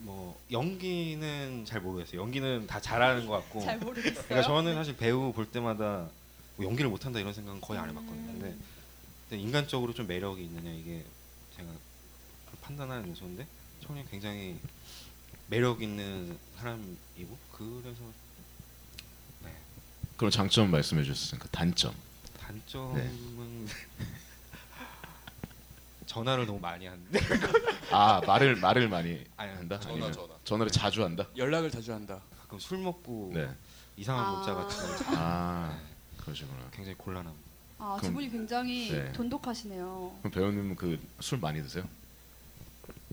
[0.01, 2.21] 뭐 연기는 잘 모르겠어요.
[2.21, 4.25] 연기는 다 잘하는 것 같고 잘 모르겠어요.
[4.27, 6.09] 그러니까 저는 사실 배우 볼 때마다
[6.57, 8.27] 뭐 연기를 못한다 이런 생각은 거의 안 해봤거든요.
[8.27, 8.41] 근데, 음.
[8.41, 8.57] 근데
[9.37, 11.05] 인간적으로 좀 매력이 있느냐 이게
[11.57, 11.69] 제가
[12.63, 13.47] 판단하는 요소인데
[13.85, 14.59] 청이 굉장히
[15.49, 18.01] 매력 있는 사람이고 그래서
[19.43, 19.55] 네.
[20.17, 21.95] 그럼 장점 말씀해 주셨으니까 단점.
[22.41, 23.69] 단점은
[26.07, 27.21] 전화를 너무 많이 하는데
[27.91, 29.79] 아 말을 말을 많이 아니, 한다.
[29.79, 30.35] 전화, 전화.
[30.45, 31.29] 전화를 자주 한다.
[31.37, 32.21] 연락을 자주 한다.
[32.41, 33.49] 가끔 술 먹고 네.
[33.97, 34.31] 이상한 아.
[34.33, 35.79] 문자 같은 거아
[36.19, 36.71] 그러시구나.
[36.73, 37.48] 굉장히 곤란합니다.
[37.79, 39.13] 아, 두 그럼- 분이 굉장히 네.
[39.13, 40.17] 돈독하시네요.
[40.23, 41.85] 그럼 배우님은 그술 많이 드세요?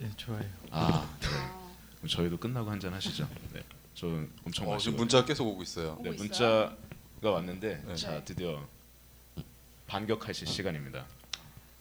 [0.01, 0.41] 예, 좋아요.
[0.71, 1.27] 아 네.
[1.27, 3.27] 아, 그럼 저희도 끝나고 한잔 하시죠.
[3.53, 3.63] 네.
[3.93, 4.07] 저
[4.45, 4.77] 엄청 어, 마시고.
[4.79, 5.97] 지금 문자가 계속 오고 있어요.
[6.01, 6.75] 네, 오고 있어요?
[7.19, 7.95] 문자가 왔는데 네.
[7.95, 8.23] 자 네.
[8.25, 8.67] 드디어
[9.87, 11.05] 반격하실 시간입니다.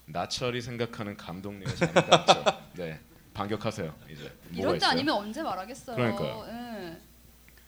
[0.07, 2.45] 나철이 생각하는 감독님의 장단점.
[2.75, 3.01] 네,
[3.33, 3.95] 반격하세요.
[4.11, 4.91] 이제 뭐가 이럴 때 있어요?
[4.91, 5.97] 아니면 언제 말하겠어요.
[5.97, 6.47] 그러니까요.
[6.49, 7.01] 예.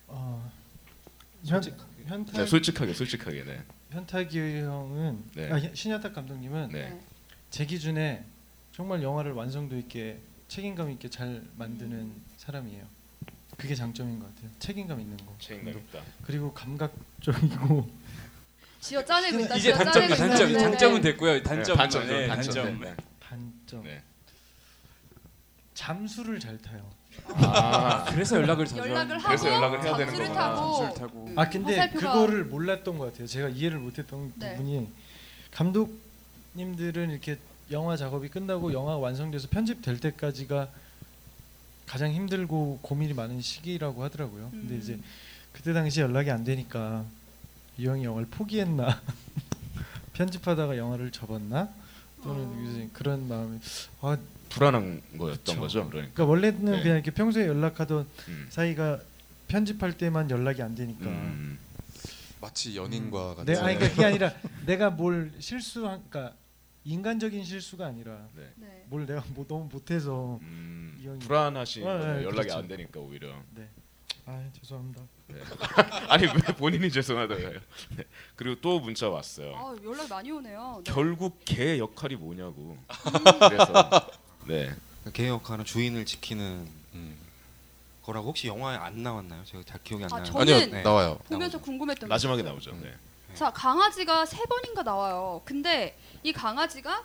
[0.08, 0.52] 어,
[1.46, 1.74] 현, 네,
[2.04, 3.64] 현탁 솔직하게 솔직하게 네.
[3.90, 5.50] 현탁이 형은 네.
[5.50, 6.90] 아, 신현탁 감독님은 네.
[6.90, 7.00] 네.
[7.50, 8.24] 제 기준에
[8.72, 10.18] 정말 영화를 완성도 있게
[10.48, 12.84] 책임감 있게 잘 만드는 사람이에요.
[13.56, 14.50] 그게 장점인 것 같아요.
[14.58, 15.34] 책임감 있는 거.
[15.38, 16.02] 책임감 있다.
[16.24, 17.90] 그리고 감각적이고
[18.80, 19.56] 쥐어 짜내고 있다.
[19.56, 20.58] 이제 쥐어 단점이 짜내고 단점 있다.
[20.58, 21.10] 네, 단점은 네.
[21.10, 21.42] 됐고요.
[21.42, 22.54] 단점 단점 네, 단점.
[22.54, 22.80] 단점.
[22.80, 22.94] 네.
[23.20, 23.82] 단점.
[23.84, 24.02] 네.
[25.74, 26.88] 잠수를 잘 타요.
[27.28, 30.54] 아, 그래서 연락을 자주 연락을 하고 그래서 연락을 해야 되는 잠수를 거구나.
[30.54, 31.32] 타고 잠수를 타고.
[31.36, 33.26] 아 근데 화살표가- 그거를 몰랐던 것 같아요.
[33.26, 34.56] 제가 이해를 못했던 네.
[34.56, 34.88] 부분이
[35.52, 37.38] 감독님들은 이렇게
[37.70, 40.68] 영화 작업이 끝나고 영화 완성돼서 편집될 때까지가
[41.86, 44.48] 가장 힘들고 고민이 많은 시기라고 하더라고요.
[44.50, 44.80] 근데 음.
[44.80, 44.98] 이제
[45.52, 47.04] 그때 당시 연락이 안 되니까
[47.78, 49.00] 이 형이 영화를 포기했나
[50.14, 51.68] 편집하다가 영화를 접었나
[52.22, 52.66] 또는 어.
[52.70, 53.58] 이제 그런 마음이
[54.00, 54.16] 아
[54.50, 55.60] 불안한 거였던 그쵸.
[55.60, 55.88] 거죠.
[55.88, 56.12] 그러니까.
[56.14, 56.82] 그러니까 원래는 네.
[56.82, 58.46] 그냥 이렇게 평소에 연락하던 음.
[58.50, 59.00] 사이가
[59.48, 61.58] 편집할 때만 연락이 안 되니까 음.
[62.40, 63.44] 마치 연인과 같은.
[63.46, 64.32] 내 아니 그러니까 그게 아니라
[64.66, 66.36] 내가 뭘 실수한 그러니까
[66.84, 68.84] 인간적인 실수가 아니라 네.
[68.88, 72.04] 뭘 내가 뭐 너무 못해서 음, 불안하신 어, 거예요.
[72.04, 72.58] 네, 연락이 그렇죠.
[72.58, 73.34] 안 되니까 오히려.
[74.26, 75.02] 아 죄송합니다.
[76.08, 77.50] 아니 왜 본인이 죄송하다고요?
[77.96, 78.04] 네.
[78.34, 79.54] 그리고 또 문자 왔어요.
[79.56, 80.82] 아 연락 많이 오네요.
[80.84, 80.92] 네.
[80.92, 82.76] 결국 개 역할이 뭐냐고.
[82.78, 83.48] 음.
[83.48, 84.10] 그래서
[84.46, 84.74] 네.
[85.12, 87.16] 개 역할은 주인을 지키는 음.
[88.04, 89.44] 거라고 혹시 영화에 안 나왔나요?
[89.44, 90.24] 제가 잘 기억이 안 아, 나요.
[90.32, 90.82] 저는- 아니요 네.
[90.82, 91.18] 나와요.
[91.28, 92.52] 보면서 궁금했던 게 마지막에 있어요.
[92.52, 92.72] 나오죠.
[92.82, 92.94] 네.
[93.34, 95.42] 자 강아지가 세 번인가 나와요.
[95.44, 97.04] 근데 이 강아지가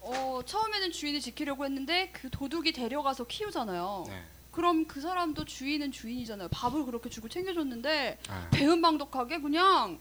[0.00, 4.04] 어, 처음에는 주인을 지키려고 했는데 그 도둑이 데려가서 키우잖아요.
[4.08, 4.22] 네.
[4.52, 6.48] 그럼 그 사람도 주인은 주인이잖아요.
[6.48, 9.98] 밥을 그렇게 주고 챙겨줬는데 아, 배은방독하게 그냥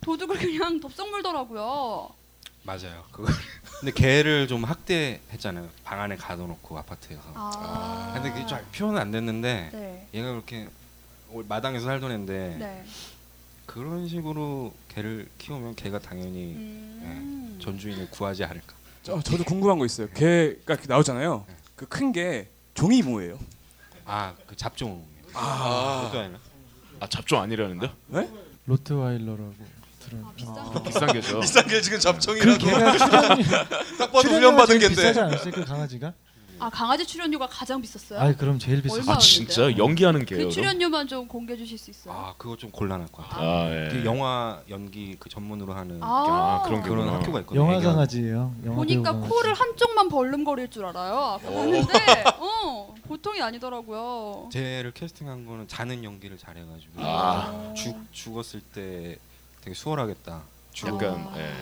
[0.00, 2.14] 도둑을 그냥 덥석 물더라고요.
[2.62, 3.04] 맞아요.
[3.10, 3.32] 그거.
[3.80, 5.68] 근데 개를 좀 학대했잖아요.
[5.84, 7.22] 방 안에 가둬놓고 아파트에서.
[7.34, 8.12] 아.
[8.14, 10.08] 근데 그게 잘 표현은 안 됐는데 네.
[10.14, 10.68] 얘가 그렇게
[11.48, 12.84] 마당에서 살던 애인데 네.
[13.66, 17.58] 그런 식으로 개를 키우면 개가 당연히 음.
[17.62, 18.74] 전 주인을 구하지 않을까.
[19.02, 20.08] 저, 저도 궁금한 거 있어요.
[20.10, 21.46] 개가 이렇게 나오잖아요.
[21.76, 23.38] 그큰 게 종이 뭐예요?
[24.04, 25.04] 아, 그 잡종.
[25.32, 26.10] 아.
[26.98, 27.90] 아 잡종 아니라는데?
[28.66, 29.54] 로트와일러라고
[30.10, 30.24] 들은.
[30.24, 30.64] 아, 비싼 아.
[30.64, 30.82] 거.
[30.82, 31.40] 비싼 게죠.
[31.40, 32.58] 비싼 게 지금 그.
[32.58, 33.44] 개가 출연료
[33.98, 34.94] 딱 봐도 훈련 받은 제일 겐데.
[34.94, 36.12] 비싸지 않았어요 그 강아지가?
[36.62, 38.20] 아 강아지 출연료가 가장 비쌌어요?
[38.20, 38.82] 아 그럼 제일.
[38.90, 39.14] 얼마?
[39.14, 40.46] 아 진짜 연기하는 게요.
[40.46, 42.12] 그 출연료만 좀 공개해 주실 수 있어요?
[42.14, 43.48] 아, 그거 좀 곤란할 것 같아요.
[43.48, 43.88] 아, 예.
[43.90, 47.08] 그 영화 연기 그 전문으로 하는 아, 아, 그런 그런.
[47.08, 47.62] 학교가 있거든요.
[47.62, 47.80] 영화.
[47.80, 48.54] 강아지예요.
[48.66, 49.30] 영화 보니까 강아지.
[49.30, 51.40] 코를 한쪽만 벌름거릴 줄 알아요.
[51.42, 51.92] 보는데
[52.38, 54.50] 어 보통이 아니더라고요.
[54.52, 57.72] 쟤를 캐스팅한 거는 자는 연기를 잘해가지고 아.
[57.74, 59.16] 죽 죽었을 때
[59.62, 60.42] 되게 수월하겠다.
[60.86, 61.34] 약간 아.
[61.38, 61.52] 예.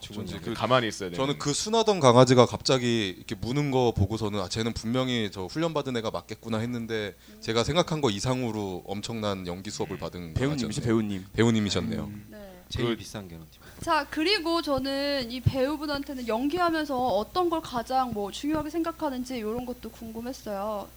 [0.00, 0.44] 죽은 어쩐지 연기.
[0.50, 1.16] 그- 가만히 있어야 돼.
[1.16, 5.96] 저는 그 순하던 강아지가 갑자기 이렇게 무는 거 보고서는 아 쟤는 분명히 저 훈련 받은
[5.96, 10.86] 애가 맞겠구나 했는데 제가 생각한 거 이상으로 엄청난 연기 수업을 받은 배우님이시 강아지였네요.
[10.86, 11.26] 배우님.
[11.32, 12.10] 배우님이셨네요.
[12.28, 12.62] 네.
[12.68, 13.58] 제일 그- 비싼 개런티.
[13.80, 20.88] 자 그리고 저는 이 배우분한테는 연기하면서 어떤 걸 가장 뭐 중요하게 생각하는지 이런 것도 궁금했어요.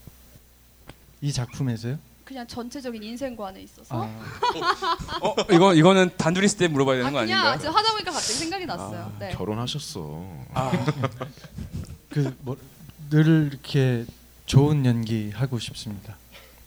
[1.22, 1.98] 이 작품에서요?
[2.30, 4.04] 그냥 전체적인 인생관에 있어서.
[4.04, 4.20] 아,
[5.20, 7.58] 어 이거 이거는 단둘이 있을 때 물어봐야 되는 아, 거 그냥 아닌가요?
[7.58, 9.12] 지금 하다 보니까 갑자기 생각이 났어요.
[9.12, 9.30] 아, 네.
[9.30, 10.24] 결혼하셨어.
[10.54, 10.70] 아,
[12.08, 14.06] 그뭐늘 이렇게
[14.46, 16.14] 좋은 연기 하고 싶습니다.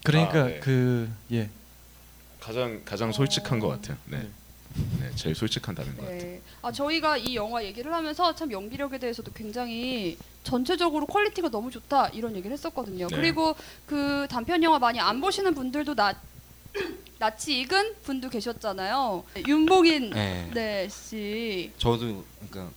[0.04, 0.60] 그러니까 아, 네.
[0.60, 1.50] 그 예.
[2.42, 3.96] 가장 가장 솔직한 것 같아요.
[4.08, 4.28] 네.
[5.00, 6.20] 네, 제일 솔직한 답인 것 같아요.
[6.20, 6.42] 네.
[6.62, 12.36] 아 저희가 이 영화 얘기를 하면서 참 연기력에 대해서도 굉장히 전체적으로 quality가 너무 좋다 이런
[12.36, 13.08] 얘기를 했었거든요.
[13.08, 13.16] 네.
[13.16, 13.56] 그리고
[13.86, 16.14] 그 단편 영화 많이 안 보시는 분들도 나
[17.20, 19.24] 낯이 익은 분도 계셨잖아요.
[19.48, 20.50] 윤복인 네.
[20.54, 21.72] 네 씨.
[21.78, 22.74] 저도 그러니까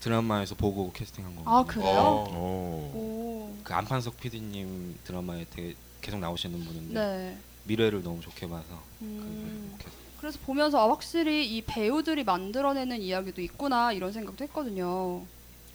[0.00, 1.42] 드라마에서 보고 캐스팅한 거.
[1.44, 1.98] 아 그래요?
[1.98, 2.92] 어.
[2.94, 2.98] 오.
[2.98, 3.56] 오.
[3.62, 7.38] 그 안판석 PD님 드라마에 되게 계속 나오시는 분인데 네.
[7.64, 9.18] 미래를 너무 좋게 봐서 음.
[9.18, 10.05] 그분을 캐스팅.
[10.18, 15.22] 그래서 보면서 아, 확실히 이 배우들이 만들어내는 이야기도 있구나 이런 생각도 했거든요.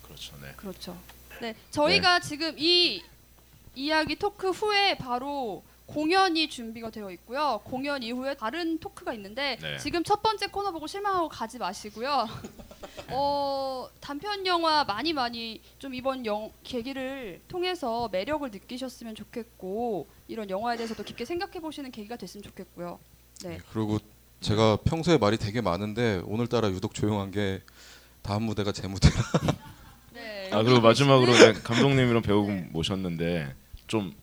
[0.04, 0.36] 그렇죠.
[0.42, 0.54] 네.
[0.58, 0.98] 그렇죠.
[1.42, 3.04] 네, 저희가 지금 이
[3.76, 7.62] 이야기 토크 후에 바로 공연이 준비가 되어 있고요.
[7.66, 9.78] 공연 이후에 다른 토크가 있는데 네.
[9.78, 12.28] 지금 첫 번째 코너 보고 실망하고 가지 마시고요.
[13.12, 20.78] 어, 단편 영화 많이 많이 좀 이번 영, 계기를 통해서 매력을 느끼셨으면 좋겠고 이런 영화에
[20.78, 23.00] 대해서도 깊게 생각해 보시는 계기가 됐으면 좋겠고요.
[23.44, 23.60] 네.
[23.74, 24.00] 그리고
[24.42, 27.62] 제가 평소에 말이 되게 많은데 오늘따라 유독 조용한 게
[28.24, 29.14] 다음 무대가 제 무대라.
[30.14, 30.50] 네.
[30.52, 32.68] 아 그리고 마지막으로 네, 감독님이랑 배우 네.
[32.72, 33.54] 모셨는데
[33.86, 34.14] 좀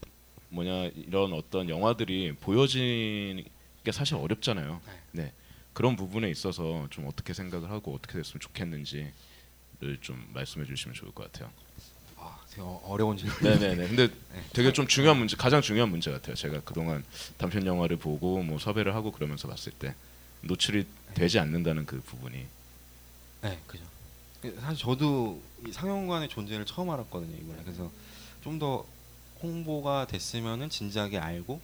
[0.51, 3.45] 뭐냐 이런 어떤 영화들이 보여지는
[3.85, 4.81] 게 사실 어렵잖아요.
[5.13, 5.33] 네
[5.73, 9.13] 그런 부분에 있어서 좀 어떻게 생각을 하고 어떻게 됐으면 좋겠는지를
[10.01, 11.51] 좀 말씀해 주시면 좋을 것 같아요.
[12.17, 13.37] 아, 되게 어- 어려운 질문.
[13.41, 13.87] 네네네.
[13.87, 14.09] 근데
[14.53, 16.35] 되게 좀 중요한 문제, 가장 중요한 문제 같아요.
[16.35, 17.05] 제가 그동안
[17.37, 19.95] 단편 영화를 보고 뭐 섭외를 하고 그러면서 봤을 때
[20.43, 22.47] 노출이 되지 않는다는 그 부분이
[23.43, 23.85] 네, 그죠.
[24.61, 27.63] 사실 저도 이 상영관의 존재를 처음 알았거든요 이번에.
[27.65, 27.91] 그래서
[28.43, 28.85] 좀 더
[29.43, 31.61] 홍보가 됐으면은 진작에 알고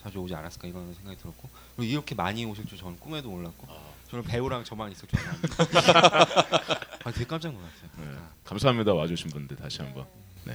[0.00, 3.66] 자주 오지 않았을까 이런 생각이 들었고 그리고 이렇게 많이 오실 줄 저는 꿈에도 몰랐고
[4.10, 5.48] 저는 배우랑 저만 있을 줄 알았는데
[7.04, 7.90] 아, 되게 깜짝 놀랐어요.
[7.98, 8.04] 네.
[8.16, 10.06] 아, 감사합니다 와주신 분들 다시 한번.
[10.46, 10.54] 아,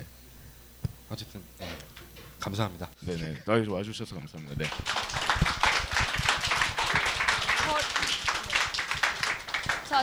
[1.09, 1.67] 어쨌든 네.
[2.39, 2.89] 감사합니다.
[3.01, 3.43] 네네.
[3.45, 4.55] 아, 와주셔서 감사합니다.
[4.57, 4.65] 네.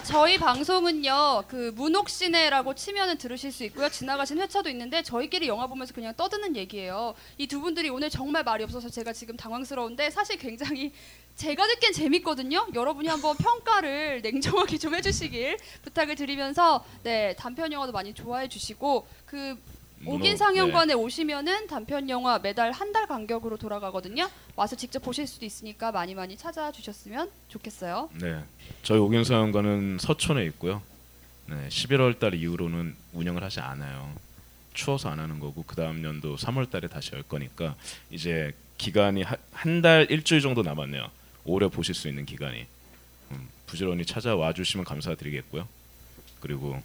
[0.01, 3.91] 자, 저희 방송은요, 그 문옥시네라고 치면은 들으실 수 있고요.
[3.91, 7.15] 지나가신 회차도 있는데 저희끼리 영화 보면서 그냥 떠드는 얘기예요.
[7.37, 10.93] 이 두 분들이 오늘 정말 말이 없어서 제가 지금 당황스러운데 사실 굉장히
[11.37, 12.69] 제가 듣기엔 재밌거든요.
[12.73, 19.59] 여러분이 한번 평가를 냉정하게 좀 해주시길 부탁을 드리면서 네 단편 영화도 많이 좋아해 주시고 그
[20.07, 24.29] 오긴 문옥, 상영관에 오시면은 단편 영화 매달 한 달 간격으로 돌아가거든요.
[24.57, 28.11] 와서 직접 보실 수도 있으니까 많이 많이 찾아주셨으면 좋겠어요.
[28.21, 28.43] 네.
[28.83, 30.83] 저희 오경사연관은 서촌에 있고요.
[31.47, 34.13] 네, 11월 달 이후로는 운영을 하지 않아요.
[34.75, 37.75] 추워서 안 하는 거고 그 다음 연도 3월 달에 다시 열 거니까
[38.11, 41.11] 이제 기간이 한 달 일주일 정도 남았네요.
[41.45, 42.67] 오래 보실 수 있는 기간이
[43.33, 45.69] 음, 부지런히 찾아와 주시면 감사드리겠고요.
[46.41, 46.81] 그리고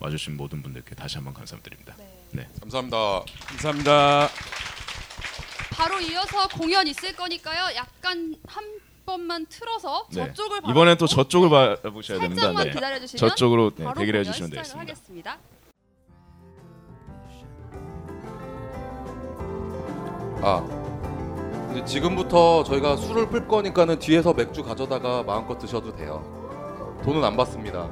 [0.00, 1.94] 와주신 모든 분들께 다시 한번 감사드립니다.
[2.60, 3.22] 감사합니다.
[3.48, 4.28] 감사합니다.
[5.72, 7.74] 바로 이어서 공연 있을 거니까요.
[7.76, 8.64] 약간 한
[9.06, 10.26] 번만 틀어서 네.
[10.26, 12.42] 저쪽을 이번엔 또 저쪽을 바라보셔야 됩니다.
[12.42, 12.72] 살짝만 네.
[12.72, 15.30] 기다려 주시면 저쪽으로 네, 바로 대기를 공연 해주시면 시작을 되겠습니다.
[15.30, 15.58] 하겠습니다.
[20.40, 26.22] 아, 이제 지금부터 저희가 술을 풀 거니까는 뒤에서 맥주 가져다가 마음껏 드셔도 돼요.
[27.04, 27.88] 돈은 안 받습니다.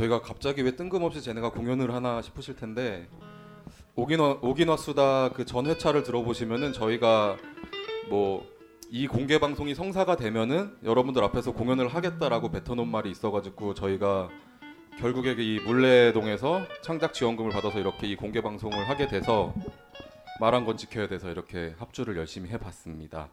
[0.00, 3.08] 저희가 갑자기 왜 뜬금없이 쟤네가 공연을 하나 싶으실 텐데
[3.94, 7.36] 오기너 오기너 수다 그 전 회차를 들어보시면은 저희가
[8.08, 8.60] 뭐
[8.92, 14.28] 이 공개 방송이 성사가 되면은 여러분들 앞에서 공연을 하겠다라고 뱉어놓은 말이 있어가지고 저희가
[14.98, 19.54] 결국에 이 물레동에서 창작 지원금을 받아서 이렇게 이 공개 방송을 하게 돼서
[20.40, 23.28] 말한 건 지켜야 돼서 이렇게 합주를 열심히 해봤습니다.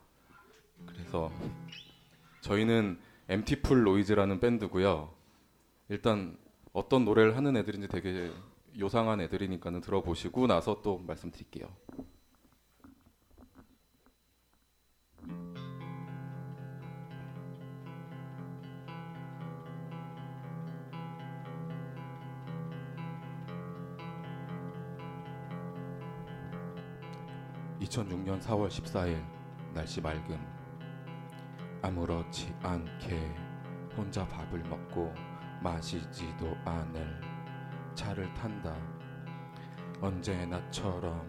[0.86, 1.32] 그래서
[2.42, 5.10] 저희는 MT풀 노이즈라는 밴드고요.
[5.90, 6.38] 일단
[6.78, 8.32] 어떤 노래를 하는 애들인지 되게
[8.78, 11.68] 요상한 애들이니까는 들어보시고 나서 또 말씀드릴게요.
[27.80, 29.20] (2006년 4월 14일)
[29.74, 30.38] 날씨 맑음
[31.82, 33.18] 아무렇지 않게
[33.98, 37.22] 혼자 밥을 먹고 마시지도 않을
[37.96, 38.76] 차를 탄다.
[40.02, 41.26] 언제 나처럼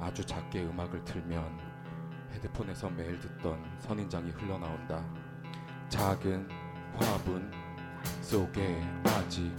[0.00, 1.58] 아주 작게 음악을 틀면
[2.32, 5.04] 헤드폰에서 매일 듣던 선인장이 흘러나온다.
[5.88, 6.48] 작은
[6.94, 7.50] 화분
[8.22, 9.54] 속에 아직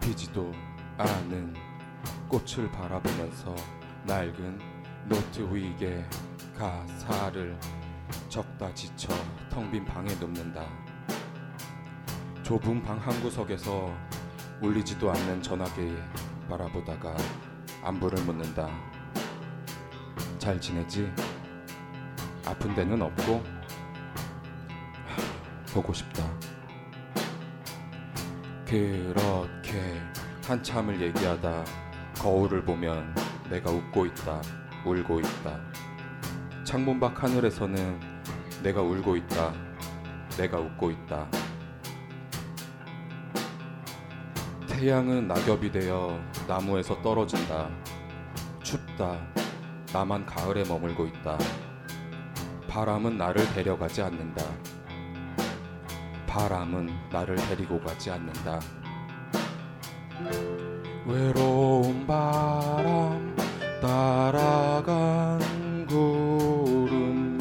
[0.00, 0.52] 피지도
[0.98, 1.54] 않은
[2.28, 3.54] 꽃을 바라보면서
[4.06, 4.60] 낡은
[5.08, 6.04] 노트 위에
[6.56, 7.58] 가사를
[8.28, 9.12] 적다 지쳐
[9.50, 10.89] 텅 빈 방에 눕는다.
[12.50, 13.96] 좁은 방 한 구석에서
[14.60, 15.96] 울리지도 않는 전화기
[16.48, 17.14] 바라보다가
[17.80, 18.68] 안부를 묻는다.
[20.36, 21.12] 잘 지내지?
[22.44, 23.34] 아픈 데는 없고
[25.06, 26.24] 하, 보고 싶다.
[28.66, 30.02] 그렇게
[30.44, 31.64] 한참을 얘기하다
[32.16, 33.14] 거울을 보면
[33.48, 34.42] 내가 웃고 있다.
[34.84, 35.60] 울고 있다.
[36.64, 38.00] 창문 밖 하늘에서는
[38.64, 39.54] 내가 울고 있다.
[40.36, 41.28] 내가 웃고 있다.
[44.80, 47.68] 태양은 낙엽이 되어 나무에서 떨어진다.
[48.62, 49.14] 춥다.
[49.92, 51.36] 나만 가을에 머물고 있다.
[52.66, 54.42] 바람은 나를 데려가지 않는다.
[56.26, 58.58] 바람은 나를 데리고 가지 않는다.
[61.04, 63.36] 외로운 바람
[63.82, 65.40] 따라간
[65.88, 67.38] 구름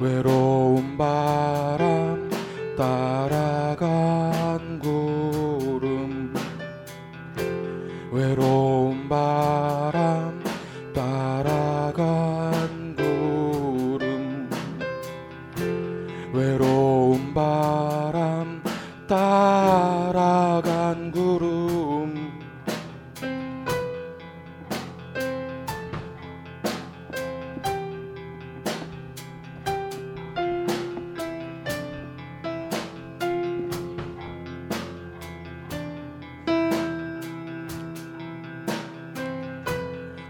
[0.00, 2.28] 외로운 바람
[2.76, 3.21] 따라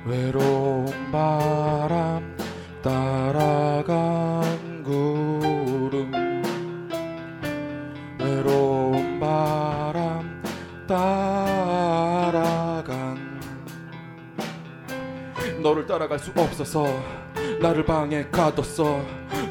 [0.04, 2.36] 외로운 바람
[2.82, 4.42] 따라간
[4.82, 6.10] 구름.
[8.18, 10.42] 외로운 바람
[10.88, 12.12] 따라간.
[15.62, 16.84] 너를 따라갈 수 없어서
[17.60, 19.04] 나를 방에 가뒀어.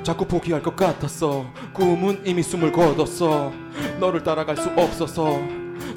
[0.03, 1.45] 자꾸 포기할 것 같았어.
[1.71, 3.53] 꿈은 이미 숨을 거뒀어.
[4.01, 5.39] 너를 따라갈 수 없어서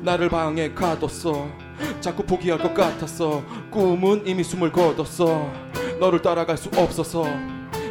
[0.03, 1.65] 나를 방에 가뒀어.
[2.05, 3.43] 자꾸 포기할 것 같았어
[3.75, 5.53] 꿈은 이미 숨을 거뒀어.
[5.99, 7.25] 너를 따라갈 수 없어서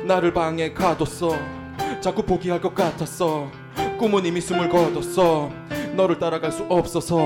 [0.05, 1.37] 나를 방에 가뒀어.
[1.99, 3.51] 자꾸 포기할 것 같았어.
[3.99, 5.51] 꿈은 이미 숨을 거뒀어.
[5.93, 7.17] 너를 따라갈 수 없어서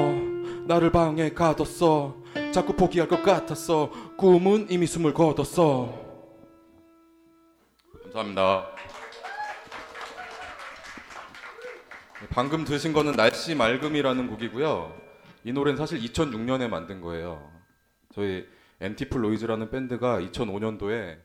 [0.66, 2.16] 나를 방에 가뒀어.
[2.52, 3.92] 자꾸 포기할 것 같았어.
[4.18, 5.94] 꿈은 이미 숨을 거뒀어.
[8.06, 8.70] 감사합니다.
[12.32, 14.96] 방금 들으신 거는 날씨 맑음이라는 곡이고요.
[15.44, 17.57] 이 노래는 사실 2006년에 만든 거예요.
[18.18, 18.50] 저희
[18.80, 21.22] 엔티플 로이즈라는 밴드가 2005년도에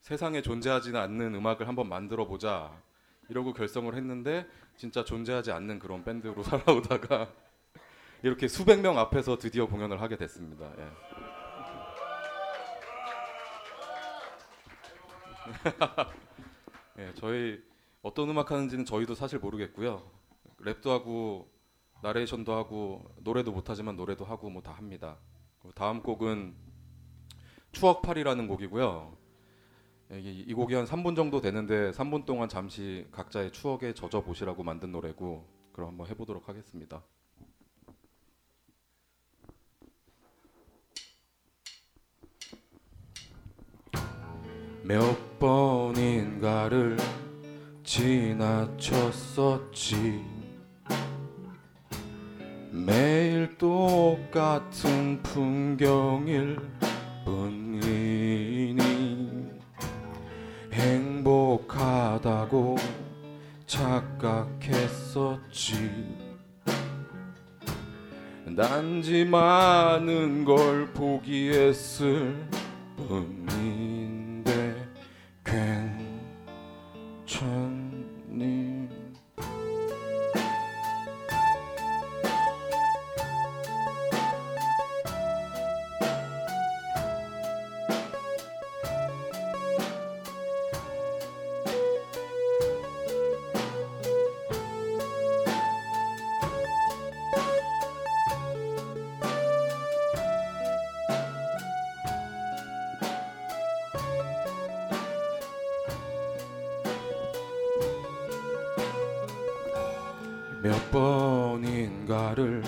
[0.00, 2.72] 세상에 존재하지는 않는 음악을 한번 만들어 보자
[3.28, 4.46] 이러고 결성을 했는데
[4.78, 7.30] 진짜 존재하지 않는 그런 밴드로 살아오다가
[8.22, 10.72] 이렇게 수백 명 앞에서 드디어 공연을 하게 됐습니다.
[10.78, 10.88] 예.
[17.02, 17.62] 예, 저희
[18.00, 20.10] 어떤 음악 하는지는 저희도 사실 모르겠고요.
[20.62, 21.52] 랩도 하고
[22.02, 25.18] 나레이션도 하고 노래도 못하지만 노래도 하고 뭐 다 합니다.
[25.62, 26.54] 그리고 다음 곡은
[27.70, 29.16] 추억팔이라는 곡이고요.
[30.12, 34.62] 예, 이, 이 곡이 한 3분 정도 되는데 3분 동안 잠시 각자의 추억에 젖어 보시라고
[34.62, 37.02] 만든 노래고 그럼 한번 해보도록 하겠습니다.
[44.84, 46.96] 몇 번인가를
[47.84, 49.22] 지나쳤었지
[52.74, 56.58] 매일 똑같은 풍경일
[57.26, 58.80] 뿐이니
[60.72, 62.76] 행복하다고
[63.66, 65.74] 착각했었지.
[68.56, 72.34] 단지 많은 걸 포기했을
[72.96, 73.81] 뿐인
[110.62, 112.62] 몇 번인가를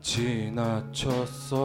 [0.00, 1.64] 지나쳤었지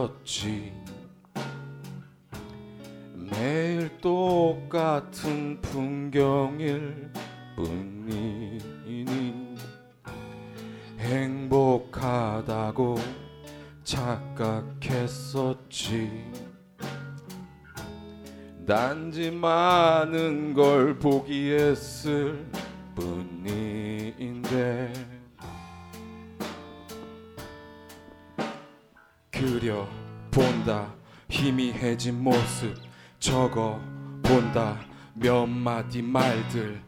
[35.90, 36.80] 몇 마디 말들.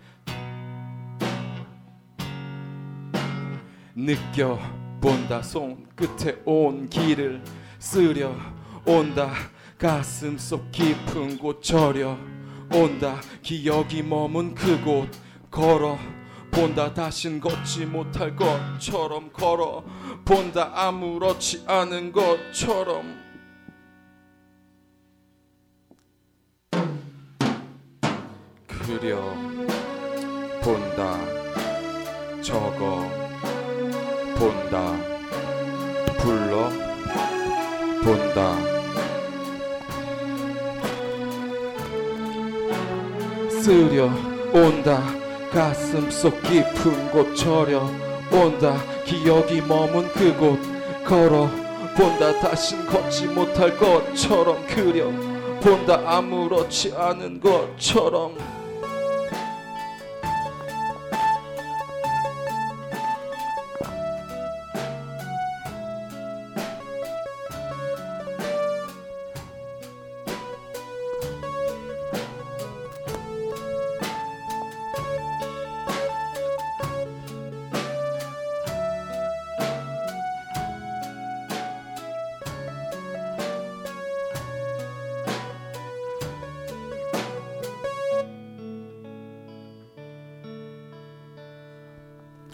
[3.94, 4.58] 느껴
[5.00, 7.42] 본다 손끝에 온 길을
[7.78, 8.34] 쓰려
[8.86, 9.32] 온다.
[9.76, 12.16] 가슴 속 깊은 곳 저려
[12.72, 13.20] 온다.
[13.42, 15.08] 기억이 머문 그곳
[15.50, 15.98] 걸어
[16.52, 16.94] 본다.
[16.94, 19.84] 다신 걷지 못할 것처럼 걸어
[20.24, 20.70] 본다.
[20.74, 23.31] 아무렇지 않은 것처럼
[28.98, 29.16] 그려
[30.60, 31.18] 본다.
[32.42, 33.08] 적어
[34.36, 34.94] 본다.
[36.18, 36.68] 불러
[38.02, 38.54] 본다.
[43.48, 44.10] 쓰려
[44.52, 45.02] 온다.
[45.50, 47.88] 가슴 속 깊은 곳 저려
[48.30, 48.76] 온다.
[49.06, 50.58] 기억이 머문 그곳
[51.06, 51.48] 걸어
[51.96, 52.38] 본다.
[52.40, 55.06] 다신 걷지 못할 것처럼 그려
[55.62, 56.02] 본다.
[56.04, 58.61] 아무렇지 않은 것처럼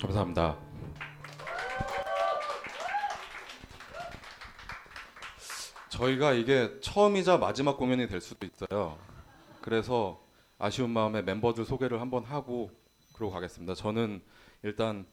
[0.01, 0.57] 감사합니다.
[5.88, 8.99] 저희가 이게 처음이자 마지막 공연이 될 수도 있어요.
[9.61, 10.22] 그래서
[10.59, 12.70] 아쉬운 마음에 멤버들 소개를 한번 하고
[13.14, 13.74] 그러고 가겠습니다.
[13.74, 14.22] 저는
[14.62, 15.07] 일단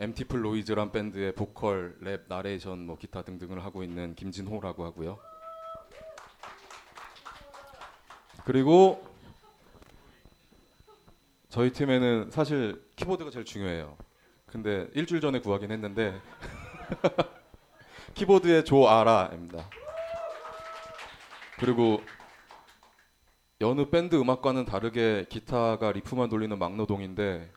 [0.00, 5.18] MT 플로이즈란 밴드의 보컬, 랩, 나레이션, 뭐 기타 등등을 하고 있는 김진호라고 하고요.
[8.44, 9.06] 그리고
[11.48, 13.96] 저희 팀에는 사실 키보드가 제일 중요해요.
[14.52, 16.20] 근데 일주일 전에 구하긴 했는데
[18.12, 19.66] 키보드의 조아라입니다.
[21.58, 22.02] 그리고
[23.62, 27.50] 여느 밴드 음악과는 다르게 기타가 리프만 돌리는 막노동인데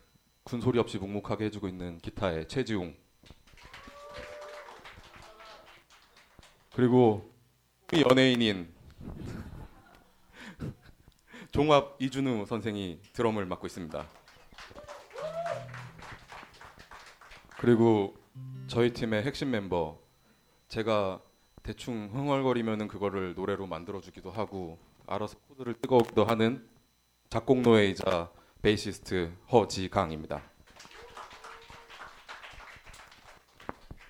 [0.45, 2.95] 군 소리 없이 묵묵하게 해주고 있는 기타의 최지웅.
[6.75, 7.29] 그리고
[7.91, 8.73] 이 연예인인
[11.51, 14.24] 종합 이준우 선생이 드럼을 맡고 있습니다.
[17.59, 18.15] 그리고
[18.67, 19.97] 저희 팀의 핵심 멤버
[20.67, 21.21] 제가
[21.63, 24.77] 대충 흥얼거리면은 그거를 노래로 만들어 주기도 하고
[25.07, 26.67] 알아서 코드를 뜨거우기도 하는
[27.29, 28.31] 작곡 노예이자
[28.61, 30.41] 베이시스트 허지강입니다.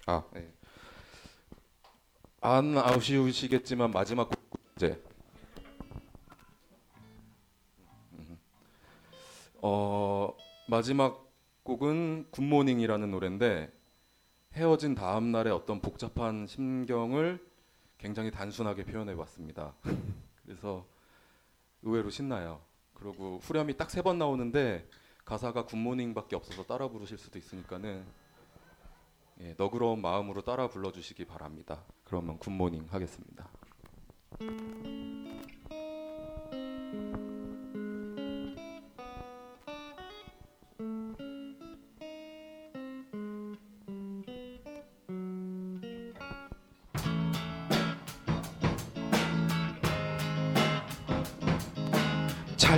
[0.07, 0.51] 아, 네.
[2.41, 5.01] 안 아쉬우시겠지만 마지막 곡 이제
[8.13, 8.37] 음.
[9.61, 10.31] 어
[10.67, 11.24] 마지막
[11.65, 13.71] 곡은 굿모닝이라는 노래인데
[14.53, 17.43] 헤어진 다음 날의 어떤 복잡한 심경을
[17.97, 19.73] 굉장히 단순하게 표현해 봤습니다.
[20.45, 20.85] 그래서
[21.81, 22.61] 의외로 신나요.
[22.93, 24.87] 그리고 후렴이 딱 세 번 나오는데
[25.25, 28.05] 가사가 굿모닝밖에 없어서 따라 부르실 수도 있으니까는
[29.41, 31.83] 예, 너그러운 마음으로 따라 불러주시기 바랍니다.
[32.03, 33.49] 그러면 굿모닝 하겠습니다.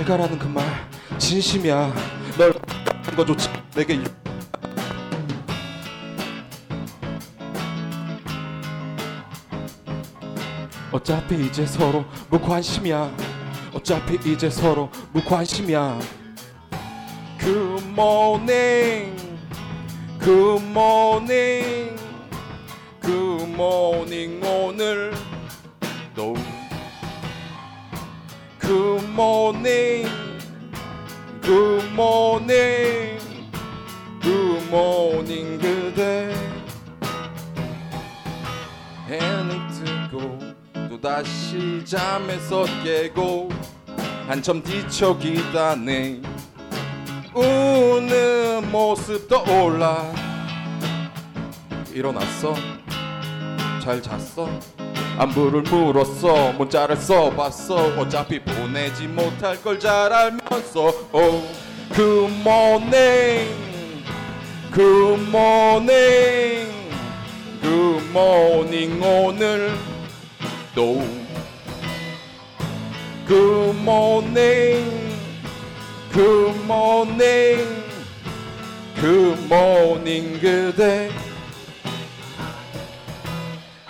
[0.08, 0.64] 가라는 그 말
[1.18, 1.92] 진심이야.
[2.38, 2.54] 널
[3.14, 4.04] 거조차 내게 유-
[10.90, 13.10] 어차피 이제 서로 무관심이야.
[13.74, 15.98] 어차피 이제 서로 무관심이야.
[17.38, 19.16] good morning
[20.20, 21.96] good morning
[23.02, 25.12] good morning 오늘
[29.18, 30.08] morning,
[31.42, 33.18] good morning,
[34.22, 36.32] good morning 그대
[39.08, 40.38] 해는 뜨고
[40.88, 43.48] 또 다시 잠에서 깨고
[44.28, 46.22] 한참 뒤척 기다네.
[47.34, 50.12] 우는 모습 떠올라.
[51.92, 52.54] 일어났어?
[53.82, 54.77] 잘 잤어
[55.18, 61.42] 안부를 물었어 문자를 써봤어 어차피 보내지 못할 걸 잘 알면서 oh,
[61.94, 63.50] Good morning
[64.72, 66.68] Good morning
[67.60, 69.76] Good morning 오늘
[70.74, 71.02] 또
[73.26, 75.10] Good morning
[76.12, 77.66] Good morning
[79.00, 81.10] Good morning 그대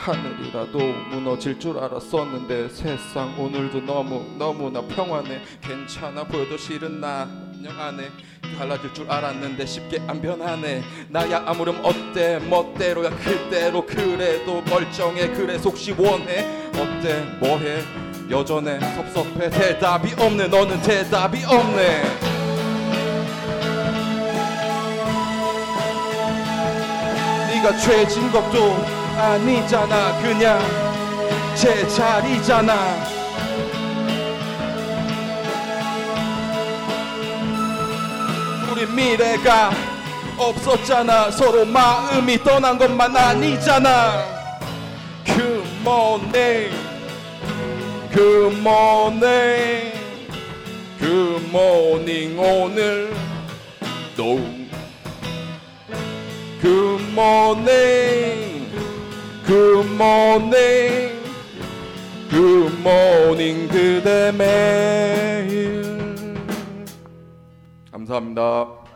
[0.08, 0.78] 하늘이라도
[1.10, 5.42] 무너질 줄 알았었는데 세상 오늘도 너무 너무나 평안해.
[5.60, 8.08] 괜찮아 보여도 싫은 나 안녕 안해
[8.56, 10.82] 달라질 줄 알았는데 쉽게 안 변하네.
[11.10, 12.38] 나야 아무렴 어때?
[12.38, 13.84] 멋대로야 그대로.
[13.84, 15.28] 그래도 멀쩡해.
[15.32, 16.46] 그래 속 시 원해.
[16.74, 17.24] 어때?
[17.40, 17.82] 뭐해?
[18.30, 18.80] 여전해.
[18.80, 19.50] 섭섭해.
[19.50, 20.48] 대답이 없네.
[20.48, 22.02] 너는 대답이 없네.
[27.48, 30.60] 네가 죄진 것도 아니잖아 그냥
[31.54, 32.74] 제 자리잖아
[38.70, 39.70] 우리 미래가
[40.38, 44.38] 없었잖아 서로 마음이 떠난 것만 아니잖아
[48.68, 49.92] morning
[50.98, 53.12] Good morning 오늘
[54.16, 54.38] 또
[56.60, 58.47] Good morning,
[59.48, 61.16] good morning,
[62.28, 65.82] good morning 그대 매일
[67.90, 68.87] 감사합니다.